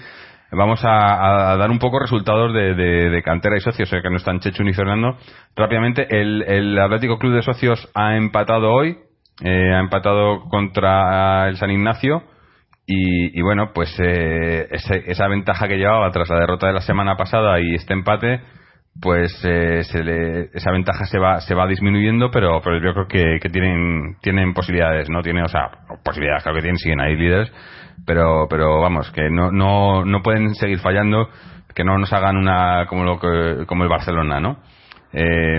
Vamos 0.52 0.80
a, 0.84 1.56
dar 1.56 1.70
un 1.70 1.78
poco 1.78 1.98
resultados 1.98 2.52
de, 2.52 3.22
cantera 3.24 3.56
y 3.56 3.60
socios, 3.60 3.90
que 3.90 4.10
no 4.10 4.16
están 4.16 4.40
Chechu 4.40 4.62
ni 4.62 4.72
Fernando. 4.72 5.16
Rápidamente, 5.56 6.06
el, 6.10 6.42
el 6.42 6.78
Atlético 6.78 7.18
Club 7.18 7.34
de 7.34 7.42
Socios 7.42 7.90
ha 7.94 8.16
empatado 8.16 8.72
hoy, 8.72 8.98
eh, 9.42 9.72
ha 9.74 9.80
empatado 9.80 10.44
contra 10.48 11.48
el 11.48 11.56
San 11.56 11.70
Ignacio 11.70 12.22
y, 12.86 13.40
bueno, 13.40 13.72
pues 13.74 13.94
eh, 13.98 14.68
esa 14.70 15.28
ventaja 15.28 15.66
que 15.68 15.78
llevaba 15.78 16.10
tras 16.10 16.28
la 16.28 16.40
derrota 16.40 16.66
de 16.66 16.74
la 16.74 16.80
semana 16.82 17.16
pasada 17.16 17.58
y 17.58 17.74
este 17.74 17.94
empate, 17.94 18.42
pues 19.00 19.32
eh, 19.44 19.80
esa 20.52 20.70
ventaja 20.70 21.06
se 21.06 21.18
va 21.18 21.40
se 21.40 21.54
va 21.54 21.66
disminuyendo, 21.66 22.30
pero, 22.30 22.60
pero 22.62 22.76
yo 22.80 22.92
creo 22.92 23.08
que, 23.08 23.38
que 23.40 23.48
tienen 23.48 24.16
tienen 24.20 24.52
posibilidades, 24.52 25.08
no 25.08 25.22
tiene, 25.22 25.42
o 25.42 25.48
sea, 25.48 25.70
posibilidades, 26.04 26.42
creo 26.42 26.56
que 26.56 26.60
tienen, 26.60 26.78
siguen 26.78 27.00
ahí 27.00 27.16
líderes, 27.16 27.50
pero 28.06 28.48
pero 28.50 28.80
vamos, 28.80 29.10
que 29.12 29.30
no 29.30 29.50
no 29.50 30.04
no 30.04 30.22
pueden 30.22 30.54
seguir 30.54 30.78
fallando, 30.78 31.30
que 31.74 31.84
no 31.84 31.96
nos 31.98 32.12
hagan 32.12 32.36
una 32.36 32.86
como 32.86 33.04
lo 33.04 33.18
que, 33.18 33.64
como 33.66 33.84
el 33.84 33.88
Barcelona, 33.88 34.40
¿no? 34.40 34.58
Eh, 35.12 35.58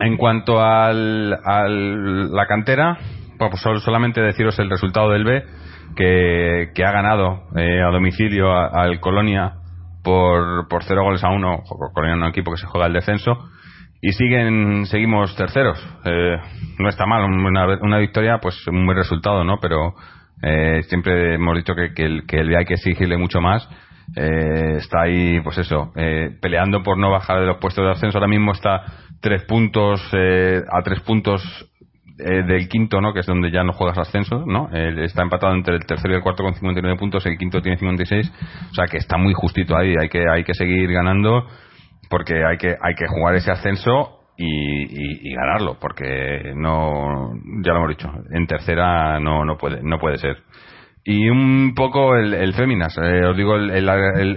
en 0.00 0.16
cuanto 0.16 0.60
al, 0.60 1.38
al 1.44 2.32
la 2.32 2.46
cantera, 2.46 2.98
pues 3.38 3.60
solamente 3.60 4.22
deciros 4.22 4.58
el 4.58 4.70
resultado 4.70 5.10
del 5.10 5.24
B 5.24 5.44
que, 5.94 6.84
ha 6.84 6.90
ganado 6.92 7.44
eh, 7.56 7.82
a 7.82 7.90
domicilio 7.90 8.52
al 8.52 9.00
Colonia 9.00 9.54
por, 10.02 10.68
por 10.68 10.84
0 10.84 11.02
goles 11.02 11.24
a 11.24 11.30
1. 11.30 11.62
Colonia 11.92 12.16
es 12.16 12.22
un 12.22 12.28
equipo 12.28 12.50
que 12.52 12.58
se 12.58 12.66
juega 12.66 12.86
el 12.86 12.92
descenso. 12.92 13.32
Y 14.00 14.12
siguen, 14.12 14.84
seguimos 14.86 15.34
terceros. 15.34 15.78
Eh, 16.04 16.36
no 16.78 16.88
está 16.88 17.06
mal, 17.06 17.24
una, 17.24 17.66
una, 17.80 17.98
victoria, 17.98 18.38
pues 18.38 18.66
un 18.66 18.84
buen 18.84 18.98
resultado, 18.98 19.44
¿no? 19.44 19.58
Pero 19.60 19.94
eh, 20.42 20.82
siempre 20.88 21.36
hemos 21.36 21.56
dicho 21.56 21.74
que, 21.74 21.94
que, 21.94 22.04
el, 22.04 22.26
que 22.26 22.36
el 22.36 22.54
hay 22.54 22.66
que 22.66 22.74
exigirle 22.74 23.16
mucho 23.16 23.40
más. 23.40 23.66
está 24.14 25.02
ahí, 25.04 25.40
pues 25.40 25.56
eso, 25.56 25.92
peleando 26.42 26.82
por 26.82 26.98
no 26.98 27.10
bajar 27.10 27.40
de 27.40 27.46
los 27.46 27.56
puestos 27.56 27.86
de 27.86 27.92
ascenso. 27.92 28.18
Ahora 28.18 28.28
mismo 28.28 28.52
está 28.52 28.84
tres 29.22 29.44
puntos, 29.44 30.02
a 30.12 30.82
tres 30.82 31.00
puntos 31.00 31.42
eh, 32.18 32.44
del 32.44 32.68
quinto, 32.68 33.00
¿no? 33.00 33.12
Que 33.12 33.20
es 33.20 33.26
donde 33.26 33.50
ya 33.50 33.64
no 33.64 33.72
juegas 33.72 33.98
ascenso, 33.98 34.44
¿no? 34.46 34.68
está 34.72 35.22
empatado 35.22 35.52
entre 35.52 35.74
el 35.74 35.84
tercero 35.84 36.14
y 36.14 36.16
el 36.16 36.22
cuarto 36.22 36.44
con 36.44 36.54
59 36.54 36.96
puntos, 36.96 37.26
el 37.26 37.36
quinto 37.36 37.60
tiene 37.60 37.76
56, 37.76 38.32
o 38.70 38.74
sea 38.74 38.86
que 38.86 38.98
está 38.98 39.16
muy 39.16 39.34
justito 39.34 39.76
ahí, 39.76 39.94
hay 40.00 40.08
que 40.08 40.22
hay 40.30 40.44
que 40.44 40.54
seguir 40.54 40.92
ganando 40.92 41.44
porque 42.08 42.44
hay 42.44 42.56
que 42.56 42.68
hay 42.68 42.94
que 42.94 43.08
jugar 43.08 43.34
ese 43.34 43.50
ascenso 43.50 44.20
y, 44.36 45.34
ganarlo, 45.34 45.76
porque 45.80 46.52
no 46.54 47.32
ya 47.64 47.72
lo 47.72 47.78
hemos 47.78 47.88
dicho, 47.90 48.08
en 48.30 48.46
tercera 48.46 49.18
no 49.18 49.44
no 49.44 49.56
puede 49.56 49.82
no 49.82 49.98
puede 49.98 50.18
ser. 50.18 50.36
Y 51.04 51.28
un 51.28 51.74
poco 51.74 52.14
el, 52.16 52.32
el 52.32 52.54
Féminas, 52.54 52.96
eh, 52.96 53.26
os 53.26 53.36
digo 53.36 53.56
el, 53.56 53.70
el, 53.70 53.88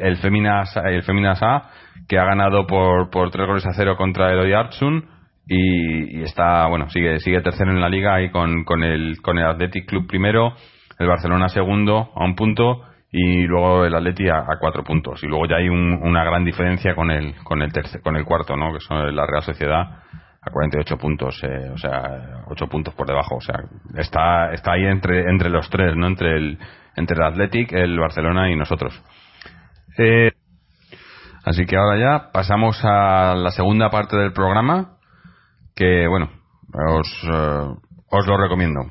el, 0.01 0.17
Féminas 0.17 0.75
el 0.83 1.03
Féminas 1.03 1.41
A 1.43 1.69
que 2.07 2.17
ha 2.17 2.25
ganado 2.25 2.65
por 2.65 3.11
por 3.11 3.29
tres 3.29 3.45
goles 3.45 3.65
a 3.67 3.73
cero 3.73 3.95
contra 3.95 4.31
el 4.31 4.53
Artsun 4.53 5.16
y, 5.47 6.21
está, 6.23 6.67
bueno, 6.67 6.89
sigue, 6.89 7.19
sigue 7.19 7.41
tercero 7.41 7.71
en 7.71 7.79
la 7.79 7.89
liga 7.89 8.15
ahí 8.15 8.29
con, 8.29 8.63
con, 8.65 8.83
el, 8.83 9.21
con 9.21 9.37
el 9.37 9.45
Athletic 9.45 9.87
Club 9.87 10.07
primero, 10.07 10.53
el 10.99 11.07
Barcelona 11.07 11.47
segundo 11.49 12.11
a 12.15 12.25
un 12.25 12.35
punto 12.35 12.83
y 13.11 13.43
luego 13.47 13.85
el 13.85 13.95
Atleti 13.95 14.27
a, 14.27 14.45
cuatro 14.59 14.83
puntos. 14.83 15.23
Y 15.23 15.27
luego 15.27 15.45
ya 15.47 15.57
hay 15.57 15.69
una 15.69 16.23
gran 16.23 16.43
diferencia 16.43 16.95
con 16.95 17.11
el, 17.11 17.35
con 17.43 17.61
el, 17.61 17.71
tercer, 17.71 18.01
con 18.01 18.15
el 18.15 18.25
cuarto, 18.25 18.55
¿no? 18.55 18.73
que 18.73 18.79
son 18.79 19.15
la 19.15 19.25
Real 19.25 19.43
Sociedad 19.43 20.03
a 20.41 20.51
48 20.51 20.97
puntos, 20.97 21.41
eh, 21.43 21.69
o 21.73 21.77
sea, 21.77 22.43
8 22.47 22.67
puntos 22.67 22.93
por 22.93 23.07
debajo. 23.07 23.35
O 23.35 23.41
sea, 23.41 23.55
está, 23.95 24.51
está 24.51 24.73
ahí 24.73 24.85
entre, 24.85 25.29
entre 25.29 25.49
los 25.49 25.69
tres, 25.69 25.95
¿no? 25.95 26.07
Entre 26.07 26.37
el, 26.37 26.59
entre 26.95 27.15
el 27.17 27.23
Athletic, 27.23 27.73
el 27.73 27.97
Barcelona 27.99 28.51
y 28.51 28.55
nosotros. 28.55 28.93
Eh, 29.97 30.31
así 31.43 31.65
que 31.65 31.75
ahora 31.75 31.97
ya 31.97 32.31
pasamos 32.31 32.79
a 32.83 33.35
la 33.35 33.51
segunda 33.51 33.89
parte 33.89 34.15
del 34.15 34.31
programa 34.31 34.96
que 35.77 36.07
bueno, 36.07 36.29
os, 36.73 37.23
uh, 37.23 37.77
os 38.09 38.27
lo 38.27 38.37
recomiendo. 38.37 38.81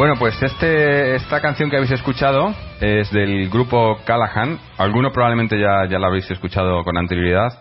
Bueno, 0.00 0.14
pues 0.18 0.34
este, 0.42 1.14
esta 1.16 1.42
canción 1.42 1.68
que 1.68 1.76
habéis 1.76 1.92
escuchado 1.92 2.54
es 2.80 3.10
del 3.10 3.50
grupo 3.50 3.98
Callahan. 4.06 4.58
Alguno 4.78 5.12
probablemente 5.12 5.60
ya, 5.60 5.84
ya 5.90 5.98
la 5.98 6.06
habéis 6.06 6.30
escuchado 6.30 6.82
con 6.84 6.96
anterioridad. 6.96 7.60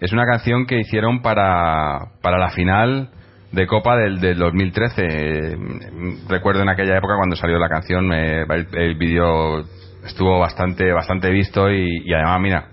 Es 0.00 0.12
una 0.12 0.24
canción 0.24 0.66
que 0.66 0.80
hicieron 0.80 1.22
para, 1.22 2.14
para 2.22 2.38
la 2.38 2.50
final 2.50 3.10
de 3.52 3.68
Copa 3.68 3.96
del, 3.98 4.18
del 4.18 4.36
2013. 4.36 5.56
Recuerdo 6.28 6.62
en 6.62 6.70
aquella 6.70 6.98
época 6.98 7.14
cuando 7.18 7.36
salió 7.36 7.56
la 7.56 7.68
canción, 7.68 8.12
el, 8.12 8.96
vídeo 8.96 9.60
estuvo 10.04 10.40
bastante, 10.40 10.92
bastante 10.92 11.30
visto 11.30 11.70
y, 11.70 12.02
y, 12.04 12.12
además, 12.14 12.40
mira, 12.40 12.68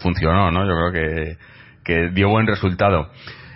funcionó, 0.00 0.50
¿no? 0.50 0.66
Yo 0.66 0.76
creo 0.76 0.92
que, 0.92 1.36
que 1.82 2.10
dio 2.10 2.28
buen 2.28 2.46
resultado. 2.46 3.08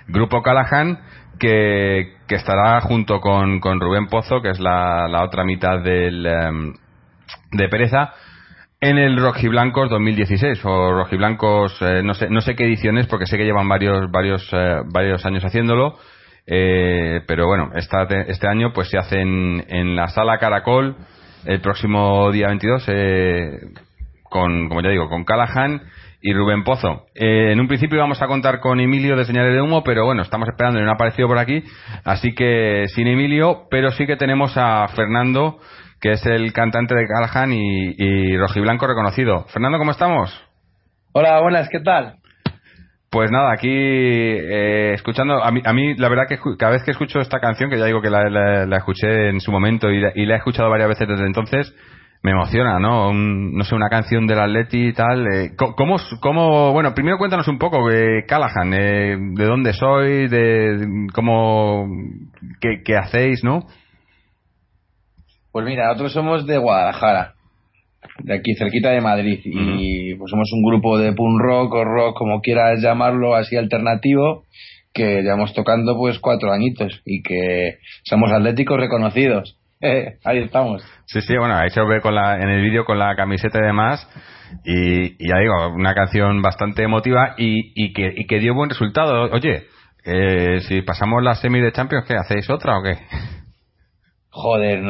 Grupo 0.08 0.40
Callahan 0.40 0.98
que, 1.38 2.14
estará 2.28 2.80
junto 2.80 3.20
con, 3.20 3.60
con, 3.60 3.80
Rubén 3.80 4.06
Pozo, 4.06 4.42
que 4.42 4.50
es 4.50 4.60
la, 4.60 5.06
la 5.08 5.24
otra 5.24 5.44
mitad 5.44 5.80
del, 5.80 6.26
em, 6.26 6.74
de 7.52 7.68
Pereza, 7.68 8.12
en 8.80 8.98
el 8.98 9.16
Rojiblancos 9.16 9.88
2016 9.88 10.62
o 10.64 10.92
Rojiblancos 10.92 11.80
eh, 11.80 12.02
no 12.02 12.12
sé 12.12 12.28
no 12.28 12.42
sé 12.42 12.54
qué 12.54 12.64
ediciones 12.64 13.06
porque 13.06 13.26
sé 13.26 13.38
que 13.38 13.44
llevan 13.44 13.66
varios 13.66 14.10
varios 14.10 14.46
eh, 14.52 14.82
varios 14.92 15.24
años 15.24 15.42
haciéndolo. 15.42 15.98
Eh, 16.46 17.22
pero 17.26 17.46
bueno 17.46 17.70
este 17.74 18.46
año 18.46 18.74
pues 18.74 18.90
se 18.90 18.98
hace 18.98 19.22
en, 19.22 19.64
en, 19.68 19.96
la 19.96 20.08
sala 20.08 20.36
Caracol 20.36 20.96
el 21.46 21.62
próximo 21.62 22.30
día 22.30 22.48
22 22.48 22.86
con 24.24 24.68
como 24.68 24.82
ya 24.82 24.90
digo 24.90 25.08
con 25.08 25.24
Callahan 25.24 25.80
y 26.26 26.32
Rubén 26.32 26.64
Pozo. 26.64 27.04
Eh, 27.14 27.52
en 27.52 27.60
un 27.60 27.68
principio 27.68 27.98
íbamos 27.98 28.22
a 28.22 28.26
contar 28.26 28.58
con 28.58 28.80
Emilio 28.80 29.14
de 29.14 29.26
Señales 29.26 29.52
de 29.52 29.60
Humo, 29.60 29.84
pero 29.84 30.06
bueno, 30.06 30.22
estamos 30.22 30.48
esperando 30.48 30.80
y 30.80 30.82
no 30.82 30.90
ha 30.90 30.94
aparecido 30.94 31.28
por 31.28 31.36
aquí, 31.36 31.62
así 32.02 32.34
que 32.34 32.86
sin 32.88 33.08
Emilio, 33.08 33.66
pero 33.70 33.90
sí 33.90 34.06
que 34.06 34.16
tenemos 34.16 34.56
a 34.56 34.88
Fernando, 34.88 35.58
que 36.00 36.12
es 36.12 36.24
el 36.24 36.54
cantante 36.54 36.94
de 36.94 37.06
Callahan 37.06 37.52
y, 37.52 37.94
y 37.98 38.38
Rojiblanco 38.38 38.86
reconocido. 38.86 39.44
Fernando, 39.48 39.76
¿cómo 39.76 39.90
estamos? 39.90 40.32
Hola, 41.12 41.42
buenas, 41.42 41.68
¿qué 41.68 41.80
tal? 41.80 42.16
Pues 43.10 43.30
nada, 43.30 43.52
aquí 43.52 43.68
eh, 43.70 44.94
escuchando, 44.94 45.44
a 45.44 45.50
mí, 45.52 45.60
a 45.62 45.74
mí 45.74 45.94
la 45.94 46.08
verdad 46.08 46.24
que 46.26 46.38
cada 46.58 46.72
vez 46.72 46.82
que 46.84 46.92
escucho 46.92 47.20
esta 47.20 47.38
canción, 47.38 47.68
que 47.68 47.78
ya 47.78 47.84
digo 47.84 48.00
que 48.00 48.08
la, 48.08 48.76
escuché 48.78 49.28
en 49.28 49.40
su 49.40 49.52
momento 49.52 49.90
y 49.90 50.00
la, 50.00 50.34
he 50.34 50.38
escuchado 50.38 50.70
varias 50.70 50.88
veces 50.88 51.06
desde 51.06 51.26
entonces, 51.26 51.72
me 52.24 52.30
emociona, 52.30 52.78
¿no? 52.78 53.12
no 53.12 53.64
sé, 53.64 53.74
una 53.74 53.90
canción 53.90 54.26
del 54.26 54.40
Atleti 54.40 54.88
y 54.88 54.92
tal. 54.94 55.26
Eh, 55.26 55.50
¿cómo, 55.56 55.96
¿cómo, 56.20 56.72
bueno, 56.72 56.94
primero 56.94 57.18
cuéntanos 57.18 57.46
un 57.48 57.58
poco, 57.58 57.90
eh, 57.90 58.24
Callahan, 58.26 58.72
eh, 58.72 59.16
de 59.18 59.44
dónde 59.44 59.74
sois, 59.74 60.30
de, 60.30 61.06
cómo, 61.12 61.86
qué, 62.62 62.82
qué 62.82 62.96
hacéis, 62.96 63.44
¿no? 63.44 63.66
Pues 65.52 65.66
mira, 65.66 65.88
nosotros 65.88 66.14
somos 66.14 66.46
de 66.46 66.56
Guadalajara 66.56 67.34
de 68.20 68.34
aquí 68.34 68.54
cerquita 68.54 68.90
de 68.90 69.00
Madrid 69.02 69.40
y 69.44 70.14
pues 70.14 70.30
somos 70.30 70.50
un 70.52 70.62
grupo 70.62 70.98
de 70.98 71.12
punk 71.12 71.40
rock 71.40 71.74
o 71.74 71.84
rock 71.84 72.16
como 72.16 72.40
quieras 72.40 72.82
llamarlo 72.82 73.34
así 73.34 73.56
alternativo 73.56 74.44
que 74.92 75.22
llevamos 75.22 75.54
tocando 75.54 75.96
pues 75.96 76.18
cuatro 76.18 76.52
añitos 76.52 77.00
y 77.06 77.22
que 77.22 77.78
somos 78.04 78.30
atléticos 78.30 78.78
reconocidos 78.78 79.56
ahí 80.24 80.38
estamos. 80.38 80.82
Sí 81.06 81.20
sí 81.20 81.36
bueno 81.36 81.56
ver 81.88 82.00
con 82.00 82.14
la 82.14 82.36
en 82.36 82.48
el 82.48 82.62
vídeo 82.62 82.84
con 82.84 82.98
la 82.98 83.14
camiseta 83.16 83.58
y 83.58 83.66
demás. 83.66 84.08
Y, 84.64 85.28
ya 85.28 85.38
digo 85.38 85.68
una 85.74 85.94
canción 85.94 86.40
bastante 86.40 86.84
emotiva 86.84 87.34
y, 87.36 87.72
y, 87.74 87.92
que, 87.92 88.12
y 88.14 88.26
que 88.26 88.38
dio 88.38 88.54
buen 88.54 88.70
resultado. 88.70 89.30
Oye 89.32 89.64
eh, 90.04 90.60
si 90.68 90.82
pasamos 90.82 91.22
la 91.22 91.34
semi 91.34 91.60
de 91.60 91.72
Champions 91.72 92.04
¿qué 92.06 92.14
hacéis 92.14 92.50
otra 92.50 92.78
o 92.78 92.82
qué 92.82 92.98
Joder, 94.36 94.82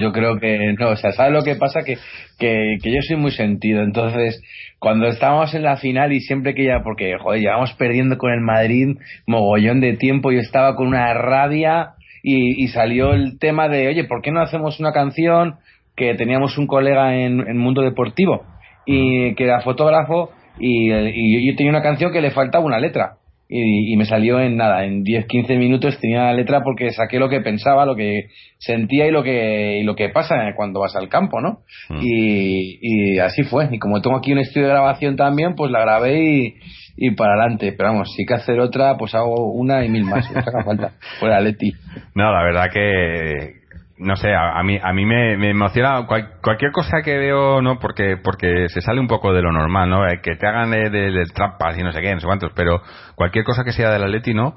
yo, 0.00 0.12
creo 0.12 0.38
que 0.38 0.74
no, 0.78 0.90
o 0.90 0.96
sea, 0.96 1.10
¿sabes 1.10 1.32
lo 1.32 1.42
que 1.42 1.56
pasa? 1.56 1.82
Que, 1.82 1.96
que, 2.38 2.76
que, 2.80 2.94
yo 2.94 3.02
soy 3.02 3.16
muy 3.16 3.32
sentido, 3.32 3.82
entonces 3.82 4.40
cuando 4.78 5.08
estábamos 5.08 5.52
en 5.54 5.64
la 5.64 5.76
final 5.76 6.12
y 6.12 6.20
siempre 6.20 6.54
que 6.54 6.66
ya, 6.66 6.84
porque 6.84 7.18
joder, 7.18 7.40
llevamos 7.40 7.72
perdiendo 7.72 8.16
con 8.16 8.30
el 8.30 8.40
Madrid 8.42 8.96
mogollón 9.26 9.80
de 9.80 9.96
tiempo, 9.96 10.30
yo 10.30 10.38
estaba 10.38 10.76
con 10.76 10.86
una 10.86 11.12
rabia 11.14 11.94
y, 12.22 12.62
y 12.62 12.68
salió 12.68 13.12
el 13.12 13.38
tema 13.38 13.68
de, 13.68 13.88
oye, 13.88 14.04
¿por 14.04 14.22
qué 14.22 14.30
no 14.30 14.40
hacemos 14.40 14.80
una 14.80 14.92
canción 14.92 15.56
que 15.96 16.14
teníamos 16.14 16.56
un 16.58 16.66
colega 16.66 17.16
en, 17.16 17.40
en 17.40 17.58
Mundo 17.58 17.82
Deportivo 17.82 18.44
y 18.86 19.34
que 19.34 19.44
era 19.44 19.60
fotógrafo 19.60 20.30
y, 20.58 20.92
y 20.92 21.46
yo 21.46 21.56
tenía 21.56 21.70
una 21.70 21.82
canción 21.82 22.12
que 22.12 22.20
le 22.20 22.30
faltaba 22.30 22.64
una 22.64 22.78
letra 22.78 23.16
y, 23.54 23.96
me 23.96 24.06
salió 24.06 24.40
en 24.40 24.56
nada, 24.56 24.84
en 24.84 25.02
10, 25.02 25.26
15 25.26 25.56
minutos 25.58 25.98
tenía 26.00 26.24
la 26.24 26.32
letra 26.32 26.62
porque 26.64 26.90
saqué 26.90 27.18
lo 27.18 27.28
que 27.28 27.40
pensaba, 27.40 27.84
lo 27.84 27.94
que 27.94 28.28
sentía 28.58 29.06
y 29.06 29.10
lo 29.10 29.22
que, 29.22 29.78
y 29.78 29.82
lo 29.82 29.94
que 29.94 30.08
pasa 30.08 30.36
cuando 30.56 30.80
vas 30.80 30.96
al 30.96 31.10
campo, 31.10 31.40
¿no? 31.40 31.60
Mm. 31.90 32.00
Y, 32.00 32.78
y, 32.80 33.18
así 33.18 33.42
fue. 33.42 33.68
Y 33.70 33.78
como 33.78 34.00
tengo 34.00 34.16
aquí 34.16 34.32
un 34.32 34.38
estudio 34.38 34.68
de 34.68 34.72
grabación 34.72 35.16
también, 35.16 35.54
pues 35.54 35.70
la 35.70 35.80
grabé 35.80 36.24
y, 36.24 36.54
y 36.96 37.10
para 37.12 37.34
adelante. 37.34 37.74
Pero 37.76 37.90
vamos, 37.90 38.12
si 38.14 38.22
hay 38.22 38.26
que 38.26 38.34
hacer 38.34 38.60
otra, 38.60 38.96
pues 38.96 39.14
hago 39.14 39.52
una 39.52 39.84
y 39.84 39.88
mil 39.88 40.04
más. 40.04 40.30
No 40.30 40.40
haga 40.40 40.64
falta. 40.64 40.92
Fuera 41.18 41.40
Leti. 41.40 41.72
No, 42.14 42.32
la 42.32 42.42
verdad 42.42 42.70
que, 42.72 43.62
no 43.98 44.16
sé, 44.16 44.34
a, 44.34 44.62
mí 44.62 44.78
a 44.82 44.92
mí 44.92 45.06
me, 45.06 45.50
emociona 45.50 46.06
cualquier 46.06 46.72
cosa 46.72 47.02
que 47.02 47.16
veo, 47.16 47.62
¿no? 47.62 47.78
Porque 47.78 48.16
porque 48.22 48.68
se 48.68 48.80
sale 48.80 49.00
un 49.00 49.08
poco 49.08 49.32
de 49.32 49.42
lo 49.42 49.52
normal, 49.52 49.88
¿no? 49.88 50.06
Eh, 50.06 50.20
que 50.22 50.36
te 50.36 50.46
hagan 50.46 50.70
de, 50.70 50.90
de, 50.90 51.24
trampas 51.34 51.78
y 51.78 51.82
no 51.82 51.92
sé 51.92 52.00
qué, 52.00 52.12
no 52.12 52.20
sé 52.20 52.26
cuántos, 52.26 52.52
pero 52.54 52.82
cualquier 53.14 53.44
cosa 53.44 53.64
que 53.64 53.72
sea 53.72 53.90
del 53.90 54.02
Atleti, 54.02 54.34
¿no? 54.34 54.56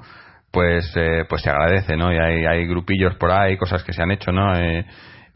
Pues 0.50 0.92
eh, 0.96 1.24
pues 1.28 1.42
se 1.42 1.50
agradece, 1.50 1.96
¿no? 1.96 2.12
Y 2.12 2.18
hay, 2.18 2.44
hay 2.44 2.66
grupillos 2.66 3.14
por 3.16 3.30
ahí, 3.30 3.56
cosas 3.56 3.84
que 3.84 3.92
se 3.92 4.02
han 4.02 4.10
hecho, 4.10 4.32
¿no? 4.32 4.54
Eh, 4.56 4.84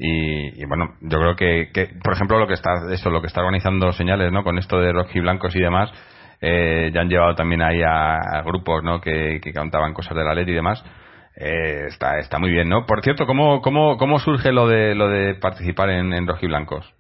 y, 0.03 0.65
bueno, 0.65 0.95
yo 1.03 1.19
creo 1.19 1.37
que, 1.37 1.69
que, 1.75 1.91
por 2.03 2.15
ejemplo, 2.15 2.39
lo 2.39 2.47
que 2.47 2.55
está 2.55 2.71
eso, 2.91 3.11
lo 3.11 3.21
que 3.21 3.27
está 3.27 3.41
organizando 3.41 3.93
señales, 3.93 4.33
¿no? 4.33 4.43
Con 4.43 4.57
esto 4.57 4.81
de 4.81 4.93
blancos 4.93 5.55
y 5.55 5.61
demás, 5.61 5.93
ya 6.41 7.01
han 7.01 7.09
llevado 7.09 7.35
también 7.35 7.63
ahí 7.63 7.81
a, 7.83 8.43
grupos, 8.45 8.83
¿no? 8.83 9.01
Que, 9.01 9.41
que 9.43 9.53
cantaban 9.53 9.93
cosas 9.95 10.17
del 10.17 10.29
Atleti 10.29 10.53
y 10.53 10.55
demás 10.55 10.85
eh, 11.41 11.87
está, 11.89 12.19
está 12.19 12.39
muy 12.39 12.51
bien, 12.51 12.69
¿no? 12.69 12.87
Por 12.87 13.03
cierto, 13.03 13.27
¿cómo, 13.27 13.63
cómo, 13.63 13.97
cómo 13.97 14.19
surge 14.19 14.53
lo 14.53 14.69
de, 14.69 14.95
lo 14.95 15.09
de 15.09 15.35
participar 15.35 15.89
en, 15.91 16.13
en 16.13 16.27
Rojiblancos? 16.27 16.93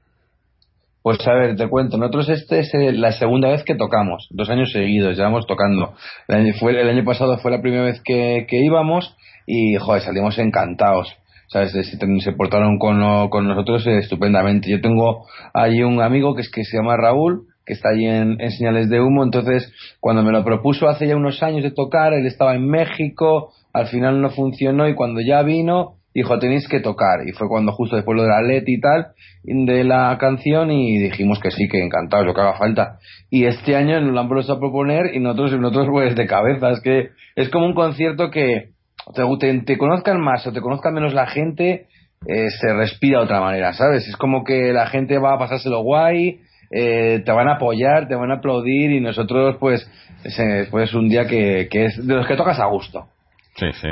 Pues 1.02 1.26
a 1.26 1.34
ver, 1.34 1.56
te 1.56 1.68
cuento, 1.68 1.96
nosotros 1.96 2.28
este 2.28 2.60
es 2.60 2.74
eh, 2.74 2.92
la 2.92 3.12
segunda 3.12 3.48
vez 3.48 3.64
que 3.64 3.74
tocamos, 3.74 4.28
dos 4.30 4.50
años 4.50 4.70
seguidos, 4.72 5.16
llevamos 5.16 5.46
tocando. 5.46 5.94
El 6.28 6.36
año, 6.36 6.52
fue, 6.58 6.78
el 6.78 6.88
año 6.88 7.04
pasado 7.04 7.38
fue 7.38 7.50
la 7.50 7.60
primera 7.60 7.84
vez 7.84 8.00
que, 8.02 8.46
que 8.48 8.64
íbamos 8.64 9.16
y, 9.46 9.76
joder, 9.76 10.02
salimos 10.02 10.38
encantados. 10.38 11.14
¿Sabes? 11.48 11.72
Se, 11.72 11.82
se 11.82 12.32
portaron 12.32 12.78
con, 12.78 13.28
con 13.28 13.48
nosotros 13.48 13.84
estupendamente. 13.84 14.70
Yo 14.70 14.80
tengo 14.80 15.26
ahí 15.52 15.82
un 15.82 16.00
amigo 16.00 16.36
que 16.36 16.42
es 16.42 16.50
que 16.50 16.62
se 16.62 16.76
llama 16.76 16.96
Raúl, 16.96 17.46
que 17.70 17.74
está 17.74 17.90
allí 17.90 18.04
en, 18.04 18.36
señales 18.50 18.90
de 18.90 19.00
humo. 19.00 19.22
Entonces, 19.22 19.72
cuando 20.00 20.24
me 20.24 20.32
lo 20.32 20.44
propuso 20.44 20.88
hace 20.88 21.06
ya 21.06 21.14
unos 21.14 21.40
años 21.40 21.62
de 21.62 21.70
tocar, 21.70 22.12
él 22.12 22.26
estaba 22.26 22.56
en 22.56 22.68
México, 22.68 23.52
al 23.72 23.86
final 23.86 24.20
no 24.20 24.30
funcionó 24.30 24.88
y 24.88 24.96
cuando 24.96 25.20
ya 25.20 25.40
vino, 25.42 25.94
dijo, 26.12 26.36
tenéis 26.40 26.66
que 26.66 26.80
tocar. 26.80 27.20
Y 27.28 27.30
fue 27.30 27.48
cuando 27.48 27.70
justo 27.70 27.94
después 27.94 28.16
lo 28.16 28.24
de 28.24 28.30
la 28.30 28.42
LED 28.42 28.64
y 28.66 28.80
tal, 28.80 29.06
de 29.44 29.84
la 29.84 30.18
canción 30.18 30.72
y 30.72 30.98
dijimos 30.98 31.38
que 31.38 31.52
sí, 31.52 31.68
que 31.68 31.80
encantados, 31.80 32.26
lo 32.26 32.34
que 32.34 32.40
haga 32.40 32.58
falta. 32.58 32.98
Y 33.30 33.44
este 33.44 33.76
año 33.76 34.00
nos 34.00 34.14
lo 34.14 34.20
han 34.20 34.28
vuelto 34.28 34.52
a 34.52 34.58
proponer 34.58 35.14
y 35.14 35.20
nosotros, 35.20 35.52
nosotros 35.60 35.86
pues 35.92 36.16
de 36.16 36.26
cabeza. 36.26 36.70
Es 36.70 36.80
que 36.80 37.10
es 37.36 37.50
como 37.50 37.66
un 37.66 37.74
concierto 37.74 38.30
que 38.30 38.70
te, 39.14 39.60
te, 39.60 39.78
conozcan 39.78 40.20
más 40.20 40.44
o 40.44 40.52
te 40.52 40.60
conozcan 40.60 40.94
menos 40.94 41.14
la 41.14 41.28
gente, 41.28 41.86
eh, 42.26 42.50
se 42.60 42.74
respira 42.74 43.18
de 43.18 43.24
otra 43.26 43.40
manera, 43.40 43.72
¿sabes? 43.74 44.08
Es 44.08 44.16
como 44.16 44.42
que 44.42 44.72
la 44.72 44.86
gente 44.86 45.18
va 45.18 45.34
a 45.34 45.38
pasárselo 45.38 45.82
guay, 45.82 46.40
eh, 46.70 47.22
te 47.24 47.32
van 47.32 47.48
a 47.48 47.54
apoyar, 47.54 48.06
te 48.08 48.14
van 48.14 48.30
a 48.30 48.34
aplaudir 48.34 48.92
y 48.92 49.00
nosotros 49.00 49.56
pues 49.58 49.90
es, 50.24 50.68
pues 50.70 50.94
un 50.94 51.08
día 51.08 51.26
que, 51.26 51.68
que 51.70 51.86
es 51.86 52.06
de 52.06 52.14
los 52.14 52.26
que 52.26 52.36
tocas 52.36 52.60
a 52.60 52.66
gusto. 52.66 53.06
Sí, 53.56 53.66
sí, 53.72 53.88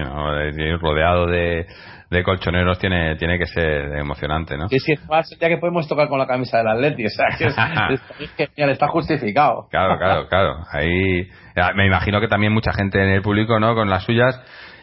rodeado 0.80 1.26
de, 1.26 1.66
de 2.10 2.22
colchoneros 2.22 2.78
tiene, 2.78 3.16
tiene 3.16 3.38
que 3.38 3.46
ser 3.46 3.96
emocionante, 3.96 4.56
¿no? 4.56 4.68
Sí, 4.68 4.78
sí, 4.78 4.94
más 5.08 5.28
ya 5.38 5.48
que 5.48 5.58
podemos 5.58 5.88
tocar 5.88 6.08
con 6.08 6.18
la 6.18 6.26
camisa 6.26 6.58
del 6.58 6.68
Atleti, 6.68 7.06
o 7.06 7.10
sea, 7.10 7.26
que 7.36 7.46
es, 7.46 7.56
genial, 8.36 8.70
está 8.70 8.88
justificado. 8.88 9.66
Claro, 9.70 9.98
claro, 9.98 10.28
claro. 10.28 10.56
Ahí 10.72 11.28
me 11.74 11.86
imagino 11.86 12.20
que 12.20 12.28
también 12.28 12.52
mucha 12.52 12.72
gente 12.72 13.02
en 13.02 13.10
el 13.10 13.22
público, 13.22 13.58
¿no? 13.58 13.74
Con 13.74 13.90
las 13.90 14.04
suyas. 14.04 14.40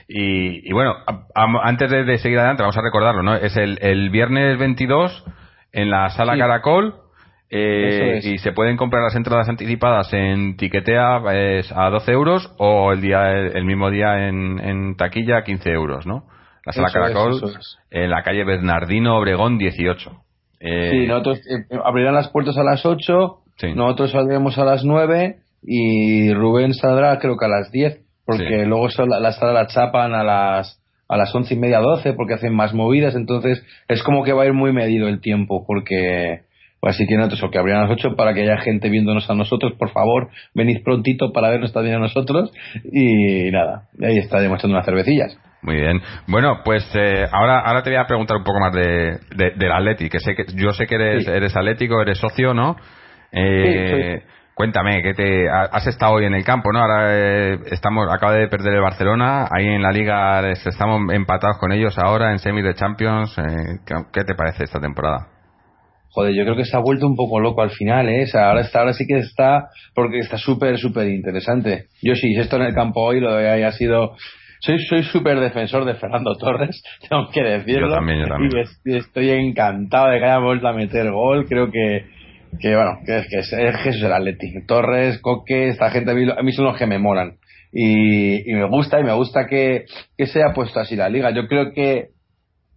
Y, 0.08 0.70
y 0.70 0.74
bueno, 0.74 0.94
antes 1.34 1.90
de, 1.90 2.18
seguir 2.20 2.38
adelante, 2.38 2.62
vamos 2.62 2.78
a 2.78 2.82
recordarlo, 2.82 3.24
¿no? 3.24 3.36
Es 3.36 3.58
el, 3.58 3.80
el 3.82 4.12
viernes 4.12 4.60
22 4.60 5.26
en 5.72 5.90
la 5.90 6.10
sala 6.10 6.38
Caracol 6.38 7.05
eh, 7.50 8.20
y 8.24 8.38
se 8.40 8.52
pueden 8.54 8.76
comprar 8.76 9.04
las 9.04 9.16
entradas 9.16 9.48
anticipadas 9.48 10.12
en 10.14 10.58
Tiquetea 10.58 11.18
a 11.18 11.90
12 11.90 12.12
euros 12.12 12.52
o 12.58 12.92
el 12.92 13.02
día 13.02 13.30
el 13.32 13.66
mismo 13.66 13.92
día 13.92 14.28
en, 14.28 14.60
en 14.60 14.96
taquilla 14.96 15.38
a 15.38 15.44
15 15.44 15.70
euros, 15.70 16.08
¿no? 16.08 16.26
La 16.66 16.74
sala 16.74 16.90
Caracol 16.92 17.40
en 17.92 18.10
la 18.10 18.24
calle 18.24 18.44
Bernardino 18.44 19.18
Obregón 19.18 19.60
18. 19.60 20.12
Eh, 20.60 20.90
sí, 20.92 21.08
nosotros 21.08 21.40
eh, 21.48 21.78
abrirán 21.84 22.16
las 22.16 22.30
puertas 22.30 22.58
a 22.58 22.64
las 22.64 22.86
8, 22.86 23.14
nosotros 23.76 24.12
saldremos 24.12 24.58
a 24.58 24.66
las 24.66 24.84
9 24.84 25.38
y 25.62 26.34
Rubén 26.34 26.74
saldrá 26.74 27.20
creo 27.20 27.38
que 27.38 27.46
a 27.46 27.50
las 27.50 27.72
10 27.72 28.02
porque 28.26 28.66
luego 28.66 28.88
la, 29.08 29.20
la 29.20 29.32
sala 29.34 29.54
la 29.54 29.68
chapan 29.68 30.16
a 30.16 30.24
las 30.24 30.82
a 31.08 31.18
las 31.18 31.34
once 31.36 31.54
y 31.54 31.58
media, 31.58 31.80
12 31.80 32.14
porque 32.14 32.34
hacen 32.34 32.56
más 32.56 32.74
movidas, 32.74 33.14
entonces 33.16 33.64
es 33.88 34.02
como 34.02 34.24
que 34.24 34.34
va 34.34 34.42
a 34.42 34.48
ir 34.48 34.54
muy 34.54 34.74
medido 34.74 35.08
el 35.08 35.22
tiempo 35.22 35.64
porque 35.68 36.45
Así 36.86 37.06
que 37.08 37.16
nosotros, 37.16 37.44
o 37.44 37.50
que 37.50 37.58
abrían 37.58 37.80
a 37.80 37.82
las 37.84 37.92
8 37.92 38.16
para 38.16 38.34
que 38.34 38.42
haya 38.42 38.58
gente 38.58 38.90
viéndonos 38.90 39.30
a 39.30 39.36
nosotros, 39.36 39.74
por 39.78 39.90
favor, 39.90 40.30
venid 40.54 40.84
prontito 40.84 41.32
para 41.34 41.50
vernos 41.50 41.74
también 41.74 41.96
a 41.96 42.00
nosotros. 42.00 42.52
Y 42.92 43.52
nada, 43.52 43.88
ahí 44.02 44.18
estaremos 44.18 44.60
echando 44.60 44.76
unas 44.76 44.86
cervecillas. 44.86 45.38
Muy 45.62 45.78
bien. 45.78 46.00
Bueno, 46.28 46.60
pues 46.64 46.88
eh, 46.94 47.26
ahora, 47.32 47.60
ahora 47.60 47.82
te 47.82 47.90
voy 47.90 47.98
a 47.98 48.06
preguntar 48.06 48.38
un 48.38 48.44
poco 48.44 48.60
más 48.60 48.74
de, 48.74 49.18
de, 49.36 49.52
del 49.56 49.72
Atleti, 49.72 50.10
que 50.10 50.20
sé 50.20 50.36
que 50.36 50.46
yo 50.56 50.72
sé 50.72 50.86
que 50.86 50.96
eres, 50.96 51.28
eres 51.28 51.56
atlético, 51.56 52.02
eres 52.02 52.20
socio, 52.20 52.54
¿no? 52.54 52.76
Eh, 53.32 54.22
Cuéntame, 54.56 55.02
que 55.04 55.14
te 55.14 55.50
has 55.50 55.86
estado 55.86 56.14
hoy 56.14 56.26
en 56.26 56.34
el 56.34 56.46
campo, 56.46 56.72
¿no? 56.72 56.80
Ahora 56.80 57.10
eh, 57.10 57.60
estamos, 57.72 58.08
acaba 58.10 58.32
de 58.32 58.48
perder 58.48 58.76
el 58.76 58.82
Barcelona, 58.82 59.50
ahí 59.52 59.68
en 59.68 59.82
la 59.82 59.92
liga 59.92 60.50
estamos 60.50 61.14
empatados 61.14 61.58
con 61.58 61.74
ellos 61.74 61.98
ahora 61.98 62.32
en 62.32 62.40
semi 62.40 62.62
de 62.62 62.74
Champions. 62.74 63.38
Eh, 63.38 63.44
¿Qué 64.14 64.24
te 64.24 64.34
parece 64.34 64.64
esta 64.64 64.80
temporada? 64.80 65.28
Joder, 66.16 66.34
yo 66.34 66.44
creo 66.44 66.56
que 66.56 66.64
se 66.64 66.76
ha 66.78 66.80
vuelto 66.80 67.06
un 67.06 67.18
poco 67.18 67.42
loco 67.42 67.62
al 67.62 67.72
final, 67.72 68.08
¿eh? 68.08 68.24
O 68.24 68.28
sea, 68.28 68.50
ahora, 68.50 68.62
está, 68.62 68.80
ahora 68.80 68.94
sí 68.94 69.06
que 69.06 69.18
está, 69.18 69.68
porque 69.94 70.20
está 70.20 70.38
súper, 70.38 70.78
súper 70.78 71.10
interesante. 71.10 71.88
Yo 72.02 72.16
sí, 72.16 72.34
esto 72.38 72.56
en 72.56 72.64
el 72.64 72.74
campo 72.74 73.02
hoy 73.02 73.20
lo 73.20 73.36
de 73.36 73.66
ha 73.66 73.72
sido... 73.74 74.16
Soy 74.62 74.80
soy 74.80 75.04
súper 75.04 75.40
defensor 75.42 75.84
de 75.86 75.96
Fernando 75.96 76.36
Torres, 76.38 76.82
tengo 77.10 77.30
que 77.32 77.44
decirlo. 77.44 77.90
Yo 77.90 77.96
también, 77.96 78.20
yo 78.22 78.28
también. 78.28 78.66
Y 78.86 78.96
estoy 78.96 79.30
encantado 79.30 80.10
de 80.10 80.20
que 80.20 80.26
haya 80.26 80.40
vuelto 80.40 80.68
a 80.68 80.74
meter 80.74 81.12
gol. 81.12 81.46
Creo 81.48 81.70
que, 81.70 82.06
que 82.60 82.76
bueno, 82.76 82.92
que 83.06 83.18
es 83.18 83.28
que 83.30 83.40
es, 83.40 83.76
Jesús 83.84 84.04
el 84.04 84.14
Atleti. 84.14 84.66
Torres, 84.66 85.20
Coque, 85.20 85.68
esta 85.68 85.92
gente 85.92 86.12
a 86.12 86.42
mí, 86.42 86.52
son 86.54 86.66
los 86.66 86.78
que 86.78 86.88
me 86.88 86.98
molan. 86.98 87.34
Y, 87.74 88.50
y, 88.50 88.54
me 88.54 88.68
gusta, 88.70 89.02
y 89.02 89.04
me 89.04 89.14
gusta 89.14 89.48
que, 89.48 89.84
que 90.18 90.26
se 90.26 90.42
haya 90.42 90.54
puesto 90.54 90.80
así 90.80 90.96
la 90.96 91.10
liga. 91.10 91.32
Yo 91.32 91.48
creo 91.48 91.74
que 91.74 92.15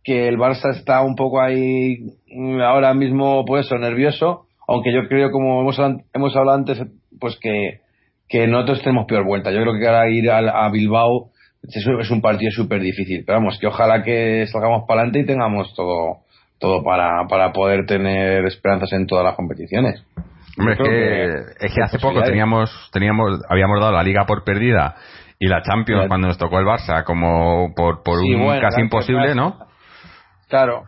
que 0.09 0.27
el 0.27 0.38
Barça 0.38 0.71
está 0.71 1.03
un 1.03 1.14
poco 1.14 1.38
ahí 1.38 1.99
mm, 2.35 2.62
ahora 2.62 2.94
mismo, 2.94 3.44
pues 3.44 3.66
eso, 3.66 3.77
nervioso, 3.77 4.47
aunque 4.66 4.90
yo 4.90 5.07
creo, 5.07 5.31
como 5.31 5.61
hemos, 5.61 5.79
hemos 6.14 6.35
hablado 6.35 6.57
antes, 6.57 6.83
pues 7.21 7.38
que, 7.38 7.81
que 8.27 8.47
nosotros 8.47 8.81
tenemos 8.81 9.05
peor 9.05 9.27
vuelta. 9.27 9.51
Yo 9.51 9.61
creo 9.61 9.79
que 9.79 9.87
ahora 9.87 10.09
ir 10.09 10.31
a, 10.31 10.66
Bilbao 10.71 11.29
es 11.62 12.11
un 12.11 12.23
partido 12.23 12.51
súper 12.53 12.81
difícil. 12.81 13.23
Pero 13.27 13.38
vamos, 13.38 13.59
que 13.59 13.66
ojalá 13.66 14.03
que 14.03 14.47
salgamos 14.47 14.85
para 14.88 15.03
adelante 15.03 15.21
y 15.21 15.27
tengamos 15.27 15.75
todo, 15.75 16.21
todo 16.59 16.83
para, 16.83 17.27
para 17.29 17.53
poder 17.53 17.85
tener 17.85 18.47
esperanzas 18.47 18.90
en 18.94 19.07
todas 19.07 19.27
las 19.27 19.37
competiciones. 19.37 20.03
Hombre, 20.59 20.73
es 20.73 20.81
que, 20.81 21.66
es 21.66 21.75
que 21.75 21.83
hace 21.83 21.99
poco 21.99 22.23
teníamos, 22.23 22.71
teníamos, 22.94 23.42
habíamos 23.51 23.79
dado 23.79 23.92
la 23.92 24.03
liga 24.03 24.25
por 24.25 24.42
perdida 24.42 24.97
y 25.38 25.49
la 25.49 25.61
Champions 25.61 26.09
cuando 26.09 26.29
nos 26.29 26.38
tocó 26.38 26.59
el 26.59 26.64
Barça 26.64 27.05
como 27.05 27.75
por, 27.77 28.03
por 28.03 28.21
un 28.21 28.59
casi 28.59 28.81
imposible, 28.81 29.35
¿no? 29.35 29.67
Claro. 30.48 30.84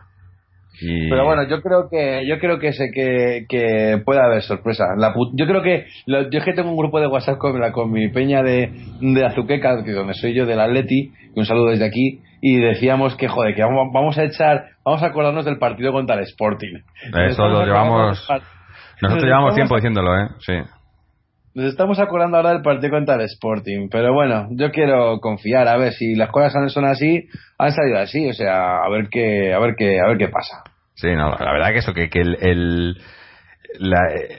Pero 0.79 1.25
bueno, 1.25 1.43
yo 1.47 1.61
creo 1.61 1.89
que 1.89 2.25
yo 2.27 2.39
creo 2.39 2.57
que 2.57 2.73
sé 2.73 2.89
que, 2.91 3.45
que 3.47 4.01
puede 4.03 4.19
haber 4.19 4.41
sorpresa. 4.41 4.85
La 4.97 5.13
yo 5.33 5.45
creo 5.45 5.61
que 5.61 5.85
yo 6.07 6.17
es 6.31 6.43
que 6.43 6.53
tengo 6.53 6.71
un 6.71 6.77
grupo 6.77 6.99
de 6.99 7.07
WhatsApp 7.07 7.37
con, 7.37 7.59
la, 7.59 7.71
con 7.71 7.91
mi 7.91 8.09
peña 8.09 8.41
de, 8.41 8.71
de 8.99 9.25
Azuqueca, 9.25 9.83
que 9.83 9.91
donde 9.91 10.13
soy 10.15 10.33
yo 10.33 10.45
del 10.45 10.59
Atleti, 10.59 11.11
y 11.35 11.39
un 11.39 11.45
saludo 11.45 11.69
desde 11.69 11.85
aquí, 11.85 12.21
y 12.41 12.59
decíamos 12.59 13.15
que 13.15 13.27
joder, 13.27 13.53
que 13.53 13.61
vamos, 13.61 13.89
vamos 13.93 14.17
a 14.17 14.23
echar, 14.23 14.69
vamos 14.83 15.03
a 15.03 15.07
acordarnos 15.07 15.45
del 15.45 15.59
partido 15.59 15.91
contra 15.91 16.15
el 16.15 16.23
Sporting. 16.23 16.79
Eso 17.27 17.47
lo 17.47 17.63
llevamos 17.65 18.27
nosotros 19.01 19.25
llevamos 19.25 19.55
tiempo 19.55 19.75
diciéndolo, 19.75 20.15
¿eh? 20.15 20.27
Sí. 20.39 20.53
Nos 21.53 21.65
estamos 21.65 21.99
acordando 21.99 22.37
ahora 22.37 22.51
del 22.53 22.61
partido 22.61 22.91
contra 22.91 23.15
el 23.15 23.21
Sporting, 23.21 23.89
pero 23.89 24.13
bueno, 24.13 24.47
yo 24.51 24.71
quiero 24.71 25.19
confiar, 25.19 25.67
a 25.67 25.77
ver 25.77 25.91
si 25.91 26.15
las 26.15 26.29
cosas 26.29 26.71
son 26.71 26.85
así, 26.85 27.27
han 27.57 27.73
salido 27.73 27.99
así, 27.99 28.29
o 28.29 28.33
sea, 28.33 28.77
a 28.77 28.89
ver 28.89 29.09
qué, 29.09 29.53
a 29.53 29.59
ver 29.59 29.75
qué, 29.77 29.99
a 29.99 30.07
ver 30.07 30.17
qué 30.17 30.29
pasa. 30.29 30.63
Sí, 30.95 31.07
no, 31.13 31.29
la 31.29 31.51
verdad 31.51 31.71
que 31.73 31.79
eso, 31.79 31.93
que, 31.93 32.09
que 32.09 32.21
el, 32.21 32.37
el, 32.39 32.97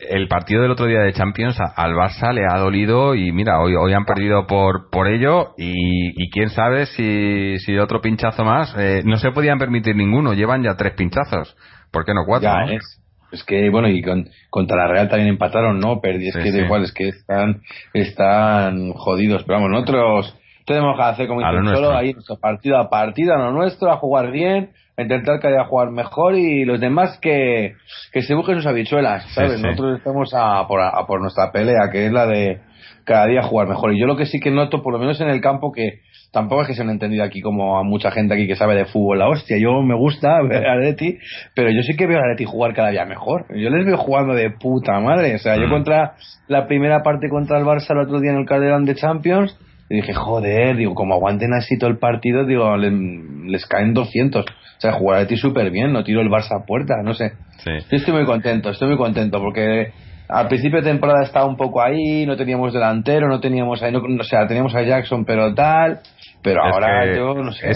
el 0.09 0.29
partido 0.29 0.63
del 0.63 0.71
otro 0.71 0.87
día 0.87 1.01
de 1.01 1.13
Champions 1.13 1.59
al 1.77 1.93
Barça 1.93 2.33
le 2.33 2.47
ha 2.47 2.57
dolido 2.59 3.15
y 3.15 3.31
mira, 3.31 3.61
hoy, 3.61 3.75
hoy 3.75 3.93
han 3.93 4.07
perdido 4.07 4.47
por, 4.47 4.89
por 4.91 5.07
ello 5.09 5.55
y, 5.59 6.23
y 6.23 6.31
quién 6.31 6.49
sabe 6.49 6.87
si, 6.87 7.59
si 7.59 7.77
otro 7.77 8.01
pinchazo 8.01 8.43
más, 8.43 8.75
eh, 8.79 9.03
no 9.05 9.19
se 9.19 9.33
podían 9.33 9.59
permitir 9.59 9.97
ninguno, 9.97 10.33
llevan 10.33 10.63
ya 10.63 10.77
tres 10.77 10.95
pinchazos, 10.95 11.57
¿por 11.91 12.07
qué 12.07 12.15
no 12.15 12.25
cuatro? 12.27 12.49
Ya, 12.49 12.73
Es 12.73 13.02
es 13.33 13.43
que, 13.45 13.71
bueno, 13.71 13.89
y 13.89 14.03
con, 14.03 14.29
contra 14.51 14.77
la 14.77 14.89
Real 14.89 15.09
también 15.09 15.31
empataron, 15.31 15.81
¿no? 15.81 16.01
Perdí, 16.01 16.29
es 16.29 16.37
que 16.37 16.53
da 16.53 16.59
igual, 16.59 16.85
es 16.85 16.93
que 16.93 17.09
están, 17.09 17.63
están 17.95 18.93
jodidos. 18.93 19.45
Pero 19.45 19.59
vamos, 19.59 19.71
nosotros 19.71 20.39
tenemos 20.67 20.97
que 20.97 21.03
hacer 21.03 21.29
como 21.29 21.41
dicen, 21.41 21.75
solo 21.75 21.97
ahí 21.97 22.15
partido 22.41 22.79
a 22.79 22.89
partido, 22.89 23.35
a 23.35 23.39
lo 23.39 23.53
nuestro, 23.53 23.91
a 23.91 23.97
jugar 23.97 24.31
bien, 24.31 24.71
a 24.97 25.03
intentar 25.03 25.41
que 25.41 25.49
haya 25.49 25.65
jugar 25.65 25.91
mejor 25.91 26.37
y 26.37 26.65
los 26.65 26.81
demás 26.81 27.19
que, 27.21 27.75
que 28.13 28.23
se 28.23 28.35
busquen 28.35 28.57
sus 28.57 28.67
habichuelas, 28.67 29.25
¿sabes? 29.35 29.61
Nosotros 29.61 29.99
estamos 29.99 30.33
a 30.35 30.67
por, 30.69 30.81
a 30.81 31.07
por 31.07 31.21
nuestra 31.21 31.51
pelea, 31.51 31.91
que 31.91 32.07
es 32.07 32.13
la 32.13 32.27
de 32.27 32.61
cada 33.05 33.27
día 33.27 33.43
jugar 33.43 33.69
mejor. 33.69 33.95
Y 33.95 34.01
yo 34.01 34.07
lo 34.07 34.17
que 34.17 34.27
sí 34.27 34.41
que 34.41 34.51
noto, 34.51 34.83
por 34.83 34.93
lo 34.93 34.99
menos 34.99 35.21
en 35.21 35.29
el 35.29 35.41
campo, 35.41 35.73
que 35.73 36.01
tampoco 36.33 36.63
es 36.63 36.69
que 36.69 36.75
se 36.75 36.83
han 36.83 36.91
entendido 36.91 37.23
aquí 37.23 37.41
como 37.41 37.79
a 37.79 37.85
mucha 37.85 38.11
gente 38.11 38.35
aquí 38.35 38.47
que 38.47 38.57
sabe 38.57 38.75
de 38.75 38.87
fútbol 38.87 39.19
la 39.19 39.29
hostia. 39.29 39.59
Yo 39.59 39.83
me 39.83 39.95
gusta 39.95 40.41
ver 40.49 40.67
a 40.67 40.77
Leti, 40.77 41.19
pero 41.55 41.71
yo 41.71 41.83
sí 41.83 41.95
que 41.95 42.07
veo 42.07 42.19
a 42.19 42.27
Leti 42.27 42.45
jugar 42.45 42.75
cada 42.75 42.91
día 42.91 43.05
mejor. 43.05 43.47
Yo 43.55 43.71
les 43.71 43.87
veo 43.87 43.97
jugando 43.97 44.35
de 44.35 44.51
puta 44.51 44.99
madre. 44.99 45.35
O 45.37 45.39
sea, 45.39 45.57
yo 45.57 45.67
mm. 45.67 45.71
contra 45.71 46.15
la 46.49 46.67
primera 46.67 47.03
parte 47.03 47.29
contra 47.29 47.59
el 47.59 47.65
Barça 47.65 47.91
el 47.91 47.99
otro 47.99 48.21
día 48.21 48.33
en 48.33 48.39
el 48.39 48.47
Calderón 48.47 48.85
de 48.85 48.95
Champions, 48.95 49.57
y 49.89 49.97
dije, 49.97 50.15
joder, 50.15 50.77
digo, 50.77 50.95
como 50.95 51.15
aguanten 51.15 51.53
así 51.53 51.77
todo 51.77 51.91
el 51.91 51.99
partido, 51.99 52.47
digo, 52.47 52.77
les, 52.79 53.67
caen 53.67 53.93
200. 53.93 54.47
O 54.47 54.49
sea, 54.79 54.93
jugar 54.93 55.19
a 55.19 55.21
Leti 55.23 55.37
súper 55.37 55.71
bien, 55.71 55.93
no 55.93 56.03
tiro 56.03 56.23
el 56.23 56.29
Barça 56.29 56.63
a 56.63 56.65
puerta, 56.65 56.95
no 57.05 57.13
sé. 57.13 57.33
Yo 57.67 57.97
estoy 57.99 58.15
muy 58.15 58.25
contento, 58.25 58.71
estoy 58.71 58.89
muy 58.89 58.97
contento 58.97 59.39
porque 59.39 59.93
al 60.29 60.49
principio 60.49 60.81
de 60.81 60.91
temporada 60.91 61.23
estaba 61.23 61.47
un 61.47 61.57
poco 61.57 61.83
ahí, 61.83 62.25
no 62.27 62.37
teníamos 62.37 62.73
delantero, 62.73 63.29
no 63.29 63.41
teníamos 63.41 63.83
ahí, 63.83 63.93
no, 63.93 64.01
o 64.01 64.25
sea, 64.25 64.47
teníamos 64.47 64.75
a 64.75 64.83
Jackson, 64.83 65.25
pero 65.25 65.55
tal. 65.55 66.01
Pero 66.43 66.63
ahora 66.65 67.15
yo 67.15 67.35
no 67.35 67.53
sé. 67.53 67.71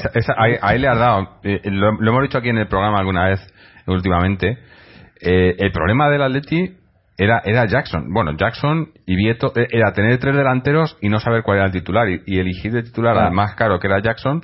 ahí, 0.61 0.79
le 0.79 0.89
has 0.89 0.99
dado. 0.99 1.39
Eh, 1.45 1.61
lo, 1.65 1.91
hemos 1.91 2.23
dicho 2.23 2.39
aquí 2.39 2.49
en 2.49 2.59
el 2.59 2.67
programa 2.67 2.99
alguna 2.99 3.29
vez, 3.29 3.41
últimamente. 3.87 4.59
Eh, 5.21 5.55
el 5.59 5.71
problema 5.71 6.09
del 6.11 6.23
Atleti 6.23 6.77
era, 7.17 7.43
era 7.45 7.67
Jackson. 7.67 8.13
Bueno, 8.13 8.33
Jackson 8.37 8.91
y 9.07 9.17
Vieto 9.17 9.53
eh, 9.55 9.69
era 9.71 9.93
tener 9.93 10.19
tres 10.19 10.37
delanteros 10.37 10.99
y 11.01 11.09
no 11.09 11.21
saber 11.21 11.43
cuál 11.43 11.59
era 11.59 11.67
el 11.67 11.73
titular. 11.73 12.09
Y, 12.09 12.39
elegir 12.39 12.73
de 12.73 12.83
titular 12.83 13.17
al 13.17 13.33
más 13.33 13.55
caro 13.55 13.79
que 13.79 13.87
era 13.87 14.01
Jackson. 14.01 14.43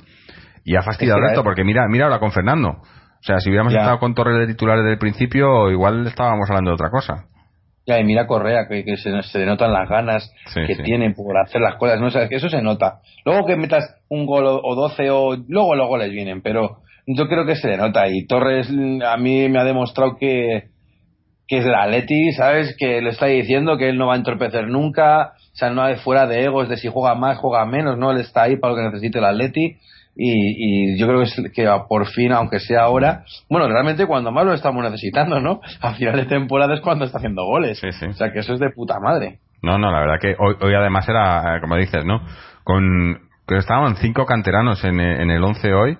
Y 0.63 0.77
ha 0.77 0.81
fastidiado 0.81 1.19
esto, 1.25 1.43
porque 1.43 1.65
mira, 1.65 1.85
mira 1.89 2.05
ahora 2.05 2.19
con 2.19 2.31
Fernando. 2.31 2.69
O 2.69 3.25
sea, 3.25 3.39
si 3.39 3.49
hubiéramos 3.49 3.73
estado 3.73 3.99
con 3.99 4.13
Torres 4.13 4.37
de 4.37 4.47
titular 4.47 4.77
desde 4.77 4.93
el 4.93 4.97
principio, 4.97 5.69
igual 5.69 6.07
estábamos 6.07 6.49
hablando 6.49 6.71
de 6.71 6.75
otra 6.75 6.89
cosa. 6.89 7.25
Ya, 7.85 7.99
y 7.99 8.03
mira 8.05 8.27
Correa, 8.27 8.67
que, 8.69 8.85
que 8.85 8.95
se, 8.95 9.21
se 9.23 9.45
notan 9.45 9.73
las 9.73 9.89
ganas 9.89 10.33
que 10.53 10.75
tiene 10.77 11.13
por 11.13 11.37
hacer 11.37 11.59
las 11.61 11.75
cosas, 11.75 11.99
¿no? 11.99 12.07
O 12.07 12.29
que 12.29 12.35
eso 12.35 12.49
se 12.49 12.61
nota. 12.61 12.99
Luego 13.25 13.45
que 13.45 13.57
metas 13.57 13.83
un 14.07 14.25
gol 14.25 14.45
o, 14.45 14.75
doce 14.75 15.09
o... 15.09 15.35
Luego 15.47 15.75
los 15.75 15.87
goles 15.87 16.11
vienen, 16.11 16.41
pero 16.41 16.77
yo 17.05 17.27
creo 17.27 17.45
que 17.45 17.57
se 17.57 17.67
le 17.67 17.77
nota. 17.77 18.07
Y 18.07 18.25
Torres 18.25 18.69
a 18.69 19.17
mí 19.17 19.49
me 19.49 19.59
ha 19.59 19.65
demostrado 19.65 20.15
que, 20.17 20.69
que 21.45 21.57
es 21.57 21.65
la 21.65 21.83
Atleti, 21.83 22.31
¿sabes? 22.31 22.73
Que 22.77 23.01
le 23.01 23.09
está 23.09 23.25
diciendo 23.25 23.77
que 23.77 23.89
él 23.89 23.97
no 23.97 24.07
va 24.07 24.13
a 24.13 24.17
entorpecer 24.17 24.67
nunca. 24.69 25.33
O 25.53 25.55
sea, 25.55 25.69
no 25.69 25.83
hay 25.83 25.95
fuera 25.97 26.25
de 26.25 26.45
egos 26.45 26.69
de 26.69 26.77
si 26.77 26.87
juega 26.87 27.15
más, 27.15 27.37
juega 27.37 27.65
menos, 27.65 27.97
¿no? 27.97 28.11
Él 28.11 28.21
está 28.21 28.43
ahí 28.43 28.55
para 28.55 28.73
lo 28.73 28.77
que 28.77 28.89
necesite 28.89 29.19
el 29.19 29.25
Atleti 29.25 29.77
y, 30.15 30.97
yo 30.97 31.07
creo 31.07 31.19
que, 31.19 31.25
es, 31.25 31.51
que 31.53 31.67
por 31.89 32.05
fin, 32.07 32.31
aunque 32.31 32.59
sea 32.59 32.83
ahora, 32.83 33.23
bueno, 33.49 33.67
realmente 33.67 34.05
cuando 34.05 34.31
más 34.31 34.45
lo 34.45 34.53
estamos 34.53 34.83
necesitando, 34.83 35.39
¿no? 35.39 35.61
A 35.81 35.93
final 35.93 36.15
de 36.15 36.25
temporada 36.25 36.73
es 36.75 36.81
cuando 36.81 37.05
está 37.05 37.17
haciendo 37.17 37.45
goles. 37.45 37.81
O 37.83 38.13
sea 38.13 38.31
que 38.31 38.39
eso 38.39 38.53
es 38.53 38.59
de 38.59 38.69
puta 38.69 38.99
madre. 38.99 39.39
No, 39.61 39.77
no, 39.77 39.91
la 39.91 40.01
verdad 40.01 40.19
que 40.19 40.35
hoy, 40.37 40.55
hoy 40.61 40.73
además 40.75 41.07
era, 41.07 41.59
como 41.61 41.77
dices, 41.77 42.05
¿no? 42.05 42.21
Con, 42.63 43.21
que 43.47 43.57
estaban 43.57 43.95
cinco 43.95 44.25
canteranos 44.25 44.83
en, 44.83 44.99
en 44.99 45.31
el 45.31 45.43
once 45.43 45.73
hoy, 45.73 45.97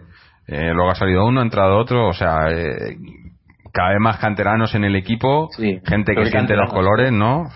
eh, 0.48 0.72
luego 0.74 0.92
ha 0.92 0.96
salido 0.96 1.26
uno, 1.26 1.40
ha 1.40 1.44
entrado 1.44 1.78
otro, 1.78 2.08
o 2.08 2.14
sea, 2.14 2.50
eh, 2.52 2.98
cada 3.74 3.90
vez 3.90 4.00
más 4.00 4.18
canteranos 4.20 4.76
en 4.76 4.84
el 4.84 4.96
equipo, 4.96 5.50
gente 5.58 6.14
que 6.16 6.28
siente 6.28 6.56
los 6.56 6.72
colores, 6.72 7.12
¿no? 7.12 7.50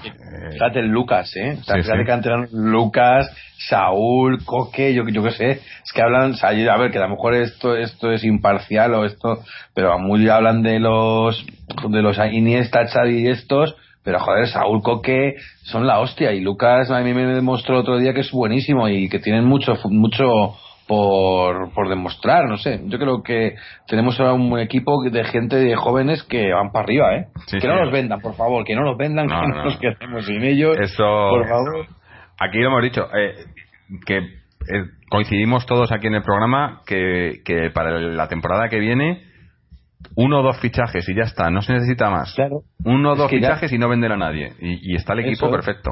Fíjate 0.51 0.79
el 0.79 0.87
Lucas, 0.87 1.31
¿eh? 1.35 1.59
canteranos 2.05 2.51
Lucas, 2.51 3.29
Saúl, 3.69 4.43
Coque, 4.43 4.95
yo, 4.95 5.07
yo 5.07 5.21
qué 5.21 5.31
sé. 5.31 5.51
Es 5.51 5.93
que 5.93 6.01
hablan, 6.01 6.33
a 6.41 6.77
ver, 6.77 6.91
que 6.91 6.97
a 6.97 7.01
lo 7.01 7.09
mejor 7.09 7.35
esto, 7.35 7.77
esto 7.77 8.11
es 8.11 8.23
imparcial 8.23 8.95
o 8.95 9.05
esto, 9.05 9.43
pero 9.75 9.99
muy 9.99 10.27
hablan 10.27 10.63
de 10.63 10.79
los, 10.79 11.45
de 11.87 12.01
los 12.01 12.17
Iniesta, 12.17 12.87
Xavi 12.87 13.19
y 13.19 13.27
estos, 13.27 13.75
pero 14.03 14.19
joder, 14.19 14.47
Saúl 14.47 14.81
Coque 14.81 15.35
son 15.65 15.85
la 15.85 15.99
hostia 15.99 16.31
y 16.31 16.39
Lucas 16.39 16.89
a 16.89 16.99
mí 17.01 17.13
me 17.13 17.25
demostró 17.27 17.77
otro 17.77 17.99
día 17.99 18.15
que 18.15 18.21
es 18.21 18.31
buenísimo 18.31 18.89
y 18.89 19.07
que 19.07 19.19
tienen 19.19 19.45
mucho, 19.45 19.75
mucho, 19.85 20.55
por, 20.87 21.73
por 21.73 21.89
demostrar, 21.89 22.45
no 22.47 22.57
sé. 22.57 22.81
Yo 22.85 22.97
creo 22.97 23.21
que 23.23 23.55
tenemos 23.87 24.19
ahora 24.19 24.33
un 24.33 24.57
equipo 24.59 25.03
de 25.03 25.23
gente 25.25 25.57
de 25.57 25.75
jóvenes 25.75 26.23
que 26.23 26.53
van 26.53 26.71
para 26.71 26.83
arriba, 26.83 27.15
¿eh? 27.15 27.27
que 27.59 27.67
no 27.67 27.83
los 27.83 27.91
vendan, 27.91 28.21
por 28.21 28.35
favor, 28.35 28.63
que 28.63 28.75
no 28.75 28.83
los 28.83 28.97
vendan, 28.97 29.27
que 29.27 29.33
no, 29.33 29.63
nos 29.63 29.77
quedemos 29.77 30.25
sin 30.25 30.43
ellos. 30.43 30.77
Eso. 30.79 31.03
Por 31.03 31.47
favor. 31.47 31.87
Aquí 32.39 32.59
lo 32.59 32.67
hemos 32.67 32.83
dicho, 32.83 33.07
eh, 33.15 33.35
que 34.05 34.17
eh, 34.17 34.83
coincidimos 35.09 35.65
todos 35.65 35.91
aquí 35.91 36.07
en 36.07 36.15
el 36.15 36.23
programa 36.23 36.81
que, 36.85 37.41
que 37.43 37.71
para 37.71 37.99
la 37.99 38.27
temporada 38.27 38.69
que 38.69 38.79
viene 38.79 39.27
uno 40.15 40.39
o 40.39 40.43
dos 40.43 40.59
fichajes 40.59 41.07
y 41.09 41.15
ya 41.15 41.23
está, 41.23 41.49
no 41.49 41.61
se 41.61 41.73
necesita 41.73 42.09
más. 42.09 42.33
Claro. 42.33 42.61
Uno 42.83 43.13
o 43.13 43.15
dos 43.15 43.29
fichajes 43.29 43.71
y 43.71 43.77
no 43.77 43.89
vender 43.89 44.11
a 44.11 44.17
nadie. 44.17 44.53
Y, 44.59 44.95
está 44.95 45.13
el 45.13 45.19
equipo 45.19 45.49
perfecto. 45.49 45.91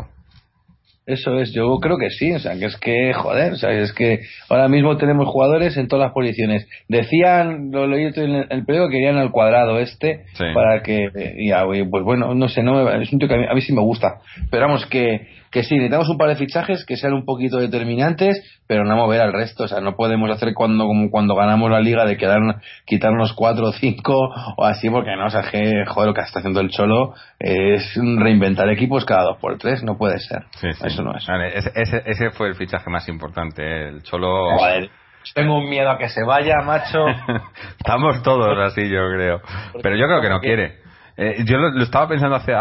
Eso 1.05 1.39
es, 1.39 1.53
yo 1.53 1.77
creo 1.79 1.97
que 1.99 2.09
sí, 2.09 2.33
o 2.33 2.39
sea, 2.39 2.57
que 2.57 2.65
es 2.65 2.77
que, 2.77 3.13
joder, 3.13 3.53
o 3.53 3.55
sea, 3.57 3.71
es 3.71 3.93
que 3.93 4.21
ahora 4.49 4.67
mismo 4.67 4.97
tenemos 4.97 5.27
jugadores 5.27 5.77
en 5.77 5.87
todas 5.87 6.07
las 6.07 6.13
posiciones. 6.13 6.67
Decían, 6.87 7.69
lo 7.71 7.85
leí 7.85 8.05
en 8.15 8.45
el 8.49 8.65
periódico, 8.65 8.89
que 8.89 8.97
querían 8.97 9.17
al 9.17 9.31
cuadrado 9.31 9.79
este, 9.79 10.23
para 10.55 10.81
que, 10.81 11.09
y, 11.37 11.51
pues 11.83 12.03
bueno, 12.03 12.33
no 12.33 12.47
sé, 12.49 12.63
no, 12.63 12.89
es 12.89 13.13
un 13.13 13.19
tío 13.19 13.27
que 13.27 13.35
a 13.35 13.53
mí 13.53 13.61
sí 13.61 13.71
me 13.71 13.81
gusta, 13.81 14.15
pero 14.49 14.65
vamos, 14.65 14.87
que, 14.87 15.27
que 15.55 15.63
sí, 15.63 15.75
necesitamos 15.75 16.09
un 16.09 16.17
par 16.17 16.27
de 16.27 16.35
fichajes 16.35 16.85
que 16.85 16.97
sean 16.97 17.13
un 17.13 17.23
poquito 17.23 17.59
determinantes, 17.59 18.43
pero 18.67 18.83
no 18.83 18.97
mover 18.97 19.21
al 19.21 19.31
resto. 19.31 19.63
O 19.63 19.67
sea, 19.69 19.79
no 19.79 19.95
podemos 19.95 20.29
hacer 20.29 20.53
cuando 20.53 20.85
como 20.85 21.09
cuando 21.09 21.33
ganamos 21.33 21.71
la 21.71 21.79
liga 21.79 22.03
de 22.03 22.17
quedar, 22.17 22.41
quitarnos 22.85 23.31
cuatro 23.31 23.67
o 23.67 23.71
cinco 23.71 24.33
o 24.57 24.65
así, 24.65 24.89
porque 24.89 25.15
no, 25.15 25.27
o 25.27 25.29
sea, 25.29 25.43
que, 25.49 25.85
joder, 25.87 26.09
lo 26.09 26.13
que 26.13 26.19
está 26.19 26.39
haciendo 26.39 26.59
el 26.59 26.71
Cholo 26.71 27.13
es 27.39 27.95
reinventar 27.95 28.69
equipos 28.69 29.05
cada 29.05 29.23
dos 29.23 29.37
por 29.37 29.57
tres, 29.57 29.81
no 29.81 29.97
puede 29.97 30.19
ser. 30.19 30.43
Eso 30.61 31.03
no 31.03 31.15
es. 31.15 31.25
ese, 31.73 32.03
ese, 32.05 32.31
fue 32.31 32.49
el 32.49 32.55
fichaje 32.55 32.89
más 32.89 33.07
importante, 33.07 33.63
¿eh? 33.63 33.87
el 33.87 34.03
Cholo. 34.03 34.57
Joder. 34.57 34.89
Tengo 35.33 35.57
un 35.57 35.69
miedo 35.69 35.89
a 35.89 35.97
que 35.97 36.09
se 36.09 36.25
vaya, 36.25 36.55
macho. 36.65 37.05
Estamos 37.79 38.21
todos 38.23 38.59
así, 38.59 38.89
yo 38.89 39.09
creo. 39.15 39.39
Pero 39.81 39.95
yo 39.95 40.05
creo 40.05 40.21
que 40.21 40.29
no 40.29 40.41
quiere. 40.41 40.79
Eh, 41.15 41.45
yo 41.45 41.57
lo, 41.59 41.81
estaba 41.81 42.09
pensando 42.09 42.35
hace, 42.35 42.51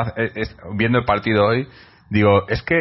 viendo 0.77 0.99
el 1.01 1.05
partido 1.05 1.45
hoy 1.45 1.67
Digo, 2.15 2.47
es 2.49 2.63
que 2.63 2.77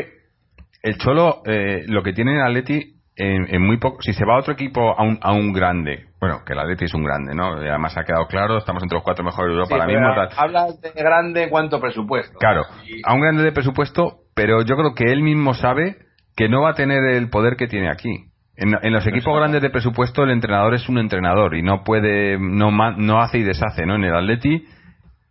el 0.83 0.97
Cholo, 0.97 1.41
eh, 1.45 1.83
lo 1.87 2.03
que 2.03 2.13
tiene 2.13 2.33
el 2.35 2.41
Atleti, 2.43 2.93
en, 3.15 3.61
muy 3.61 3.77
poco, 3.77 4.01
si 4.01 4.13
se 4.13 4.25
va 4.25 4.35
a 4.35 4.39
otro 4.39 4.53
equipo 4.53 4.91
a 4.97 5.03
un, 5.03 5.17
a 5.21 5.33
un 5.33 5.53
grande, 5.53 6.05
bueno, 6.19 6.41
que 6.45 6.53
el 6.53 6.59
Atleti 6.59 6.85
es 6.85 6.93
un 6.93 7.03
grande, 7.03 7.33
¿no? 7.35 7.53
Además 7.53 7.95
ha 7.97 8.03
quedado 8.03 8.25
claro, 8.27 8.57
estamos 8.57 8.81
entre 8.83 8.95
los 8.95 9.03
cuatro 9.03 9.23
mejores 9.23 9.49
de 9.49 9.53
Europa 9.53 9.75
ahora 9.75 9.85
mismo. 9.87 10.07
Hablas 10.37 10.81
de 10.81 10.91
grande 10.95 11.43
en 11.43 11.49
cuanto 11.49 11.79
presupuesto. 11.79 12.37
Claro, 12.39 12.61
a 13.03 13.13
un 13.13 13.21
grande 13.21 13.43
de 13.43 13.51
presupuesto 13.51 14.19
pero 14.35 14.63
yo 14.63 14.75
creo 14.75 14.95
que 14.95 15.11
él 15.11 15.21
mismo 15.21 15.53
sabe 15.53 15.97
que 16.35 16.49
no 16.49 16.61
va 16.63 16.71
a 16.71 16.73
tener 16.73 17.03
el 17.15 17.29
poder 17.29 17.55
que 17.55 17.67
tiene 17.67 17.89
aquí. 17.89 18.25
En, 18.55 18.75
en 18.81 18.93
los 18.93 19.05
equipos 19.07 19.35
grandes 19.35 19.61
de 19.61 19.69
presupuesto 19.69 20.23
el 20.23 20.31
entrenador 20.31 20.73
es 20.73 20.87
un 20.89 20.97
entrenador 20.97 21.55
y 21.55 21.61
no 21.61 21.83
puede, 21.83 22.37
no, 22.39 22.71
ma- 22.71 22.95
no 22.97 23.19
hace 23.19 23.37
y 23.39 23.43
deshace, 23.43 23.85
¿no? 23.85 23.95
En 23.95 24.03
el 24.05 24.15
Atleti, 24.15 24.65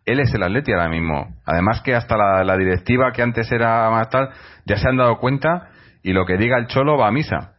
él 0.04 0.20
es 0.20 0.34
el 0.34 0.42
Atleti 0.42 0.72
ahora 0.72 0.88
mismo. 0.88 1.28
Además 1.46 1.80
que 1.82 1.94
hasta 1.94 2.16
la, 2.16 2.44
la 2.44 2.56
directiva 2.56 3.12
que 3.12 3.22
antes 3.22 3.50
era 3.52 3.90
más 3.90 4.08
tal, 4.10 4.30
ya 4.66 4.76
se 4.76 4.88
han 4.88 4.96
dado 4.96 5.18
cuenta 5.18 5.68
y 6.02 6.12
lo 6.12 6.26
que 6.26 6.36
diga 6.36 6.58
el 6.58 6.66
Cholo 6.66 6.96
va 6.98 7.08
a 7.08 7.12
misa. 7.12 7.52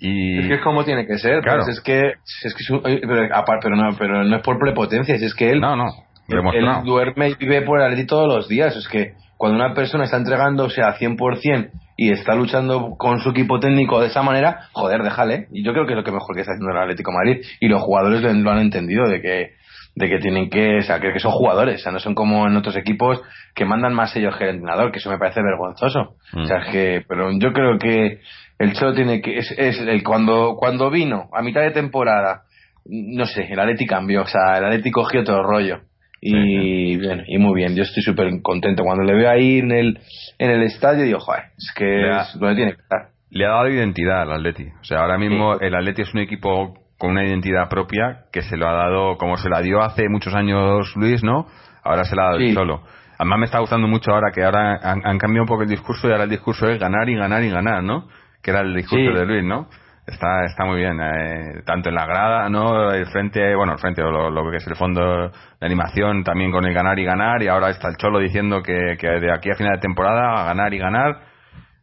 Y 0.00 0.38
Es 0.40 0.46
que 0.46 0.54
es 0.54 0.60
como 0.62 0.84
tiene 0.84 1.06
que 1.06 1.18
ser, 1.18 1.40
Claro. 1.42 1.64
pues 1.64 1.76
es 1.78 1.82
que, 1.82 2.12
es 2.44 2.54
que 2.54 2.62
su- 2.62 2.82
eh, 2.86 3.00
pero, 3.02 3.34
aparte, 3.34 3.62
pero 3.68 3.76
no, 3.76 3.96
pero 3.98 4.22
no 4.24 4.36
es 4.36 4.42
por 4.42 4.58
prepotencia, 4.58 5.14
es 5.16 5.34
que 5.34 5.50
él, 5.50 5.60
no, 5.60 5.74
no, 5.74 5.86
él, 6.28 6.36
demostrado. 6.36 6.78
él 6.80 6.84
duerme 6.84 7.30
y 7.30 7.34
vive 7.34 7.62
por 7.62 7.80
el 7.80 7.86
Atleti 7.86 8.06
todos 8.06 8.28
los 8.28 8.48
días, 8.48 8.76
es 8.76 8.86
que 8.88 9.14
cuando 9.36 9.56
una 9.56 9.74
persona 9.74 10.04
está 10.04 10.16
entregándose 10.16 10.82
al 10.82 10.94
100% 10.94 11.70
y 11.96 12.12
está 12.12 12.34
luchando 12.36 12.94
con 12.96 13.18
su 13.20 13.30
equipo 13.30 13.58
técnico 13.58 14.00
de 14.00 14.06
esa 14.08 14.22
manera, 14.22 14.68
joder, 14.72 15.02
déjale. 15.02 15.46
Y 15.52 15.64
yo 15.64 15.72
creo 15.72 15.84
que 15.86 15.92
es 15.94 15.96
lo 15.96 16.04
que 16.04 16.12
mejor 16.12 16.34
que 16.34 16.42
está 16.42 16.52
haciendo 16.52 16.70
el 16.72 16.82
Atlético 16.82 17.10
de 17.10 17.16
Madrid 17.16 17.44
y 17.60 17.68
los 17.68 17.80
jugadores 17.82 18.20
lo 18.22 18.50
han 18.50 18.58
entendido 18.58 19.08
de 19.08 19.20
que 19.20 19.50
de 19.98 20.08
que 20.08 20.18
tienen 20.18 20.48
que, 20.48 20.78
o 20.78 20.82
sea, 20.82 21.00
que, 21.00 21.12
que 21.12 21.18
son 21.18 21.32
jugadores, 21.32 21.80
o 21.80 21.82
sea, 21.82 21.92
no 21.92 21.98
son 21.98 22.14
como 22.14 22.46
en 22.46 22.56
otros 22.56 22.76
equipos 22.76 23.20
que 23.54 23.64
mandan 23.64 23.94
más 23.94 24.14
ellos 24.16 24.36
que 24.36 24.44
el 24.44 24.50
entrenador, 24.56 24.92
que 24.92 24.98
eso 24.98 25.10
me 25.10 25.18
parece 25.18 25.42
vergonzoso. 25.42 26.14
Mm. 26.32 26.42
O 26.42 26.46
sea, 26.46 26.58
es 26.58 26.72
que, 26.72 27.04
pero 27.08 27.30
yo 27.32 27.52
creo 27.52 27.78
que 27.78 28.20
el 28.58 28.72
Cholo 28.74 28.94
tiene 28.94 29.20
que, 29.20 29.38
es, 29.38 29.52
es 29.58 29.80
el, 29.80 30.02
cuando, 30.04 30.54
cuando 30.56 30.90
vino 30.90 31.28
a 31.32 31.42
mitad 31.42 31.62
de 31.62 31.72
temporada, 31.72 32.42
no 32.86 33.26
sé, 33.26 33.46
el 33.50 33.58
Atleti 33.58 33.86
cambió, 33.86 34.22
o 34.22 34.26
sea, 34.26 34.58
el 34.58 34.64
Atleti 34.64 34.90
cogió 34.90 35.24
todo 35.24 35.38
el 35.38 35.44
rollo. 35.44 35.80
Y 36.20 36.96
bien, 36.96 37.24
y 37.28 37.38
muy 37.38 37.54
bien, 37.54 37.76
yo 37.76 37.82
estoy 37.84 38.02
súper 38.02 38.28
contento. 38.42 38.82
Cuando 38.82 39.04
le 39.04 39.14
veo 39.14 39.30
ahí 39.30 39.58
en 39.58 39.70
el, 39.70 40.00
en 40.38 40.50
el 40.50 40.62
estadio, 40.62 41.04
digo, 41.04 41.20
joder, 41.20 41.44
es 41.56 41.72
que 41.76 42.10
es 42.10 42.38
donde 42.38 42.56
tiene 42.56 42.72
que 42.74 42.80
estar. 42.82 43.10
le 43.30 43.44
ha 43.46 43.50
dado 43.50 43.68
identidad 43.68 44.22
al 44.22 44.32
Atleti. 44.32 44.64
O 44.80 44.84
sea, 44.84 44.98
ahora 45.00 45.16
mismo 45.18 45.56
Sí. 45.58 45.64
el 45.66 45.74
Atleti 45.76 46.02
es 46.02 46.12
un 46.14 46.20
equipo 46.20 46.74
con 46.98 47.10
una 47.12 47.24
identidad 47.24 47.68
propia 47.68 48.24
que 48.32 48.42
se 48.42 48.56
lo 48.56 48.68
ha 48.68 48.72
dado, 48.72 49.16
como 49.16 49.36
se 49.36 49.48
la 49.48 49.60
dio 49.60 49.80
hace 49.80 50.08
muchos 50.08 50.34
años 50.34 50.94
Luis, 50.96 51.22
¿no? 51.22 51.46
Ahora 51.84 52.04
se 52.04 52.16
la 52.16 52.22
ha 52.22 52.26
dado 52.26 52.38
Sí. 52.38 52.48
el 52.48 52.54
Cholo. 52.54 52.82
Además 53.18 53.38
me 53.38 53.44
está 53.46 53.58
gustando 53.60 53.88
mucho 53.88 54.12
ahora 54.12 54.30
que 54.32 54.44
ahora 54.44 54.78
han, 54.82 55.04
han 55.04 55.18
cambiado 55.18 55.42
un 55.44 55.48
poco 55.48 55.62
el 55.62 55.68
discurso 55.68 56.08
y 56.08 56.12
ahora 56.12 56.24
el 56.24 56.30
discurso 56.30 56.68
es 56.68 56.78
ganar 56.78 57.08
y 57.08 57.16
ganar 57.16 57.42
y 57.42 57.50
ganar, 57.50 57.82
¿no? 57.82 58.06
Que 58.42 58.50
era 58.50 58.60
el 58.60 58.74
discurso 58.74 59.10
Sí. 59.12 59.16
de 59.18 59.26
Luis, 59.26 59.44
¿no? 59.44 59.68
Está, 60.06 60.44
está 60.46 60.64
muy 60.64 60.78
bien, 60.78 60.98
eh, 61.00 61.62
tanto 61.66 61.90
en 61.90 61.94
la 61.94 62.06
grada, 62.06 62.48
¿no? 62.48 62.90
El 62.92 63.04
frente, 63.06 63.54
bueno, 63.54 63.74
el 63.74 63.78
frente, 63.78 64.02
o 64.02 64.10
lo, 64.10 64.30
lo 64.30 64.50
que 64.50 64.56
es 64.56 64.66
el 64.66 64.74
fondo 64.74 65.28
de 65.28 65.66
animación, 65.66 66.24
también 66.24 66.50
con 66.50 66.64
el 66.64 66.72
ganar 66.72 66.98
y 66.98 67.04
ganar, 67.04 67.42
y 67.42 67.48
ahora 67.48 67.68
está 67.70 67.88
el 67.88 67.96
Cholo 67.96 68.18
diciendo 68.18 68.62
que, 68.62 68.96
que 68.98 69.06
de 69.06 69.30
aquí 69.32 69.50
a 69.50 69.54
final 69.54 69.74
de 69.74 69.80
temporada, 69.80 70.40
a 70.40 70.44
ganar 70.46 70.72
y 70.72 70.78
ganar, 70.78 71.18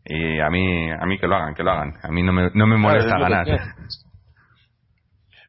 y 0.05 0.39
a 0.39 0.49
mí, 0.49 0.89
a 0.91 1.05
mí 1.05 1.19
que 1.19 1.27
lo 1.27 1.35
hagan, 1.35 1.53
que 1.53 1.61
lo 1.63 1.71
hagan. 1.71 1.93
A 2.01 2.07
mí 2.11 2.23
no 2.23 2.31
me, 2.33 2.49
no 2.53 2.65
me 2.65 2.77
molesta 2.77 3.15
Claro, 3.15 3.23
ganar. 3.23 3.45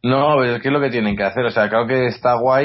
No, 0.02 0.36
pero 0.38 0.56
es 0.56 0.62
que 0.62 0.68
es 0.68 0.72
lo 0.72 0.80
que 0.80 0.90
tienen 0.90 1.16
que 1.16 1.24
hacer. 1.24 1.44
O 1.44 1.50
sea, 1.50 1.68
creo 1.68 1.86
que 1.86 2.06
está 2.06 2.34
guay 2.34 2.64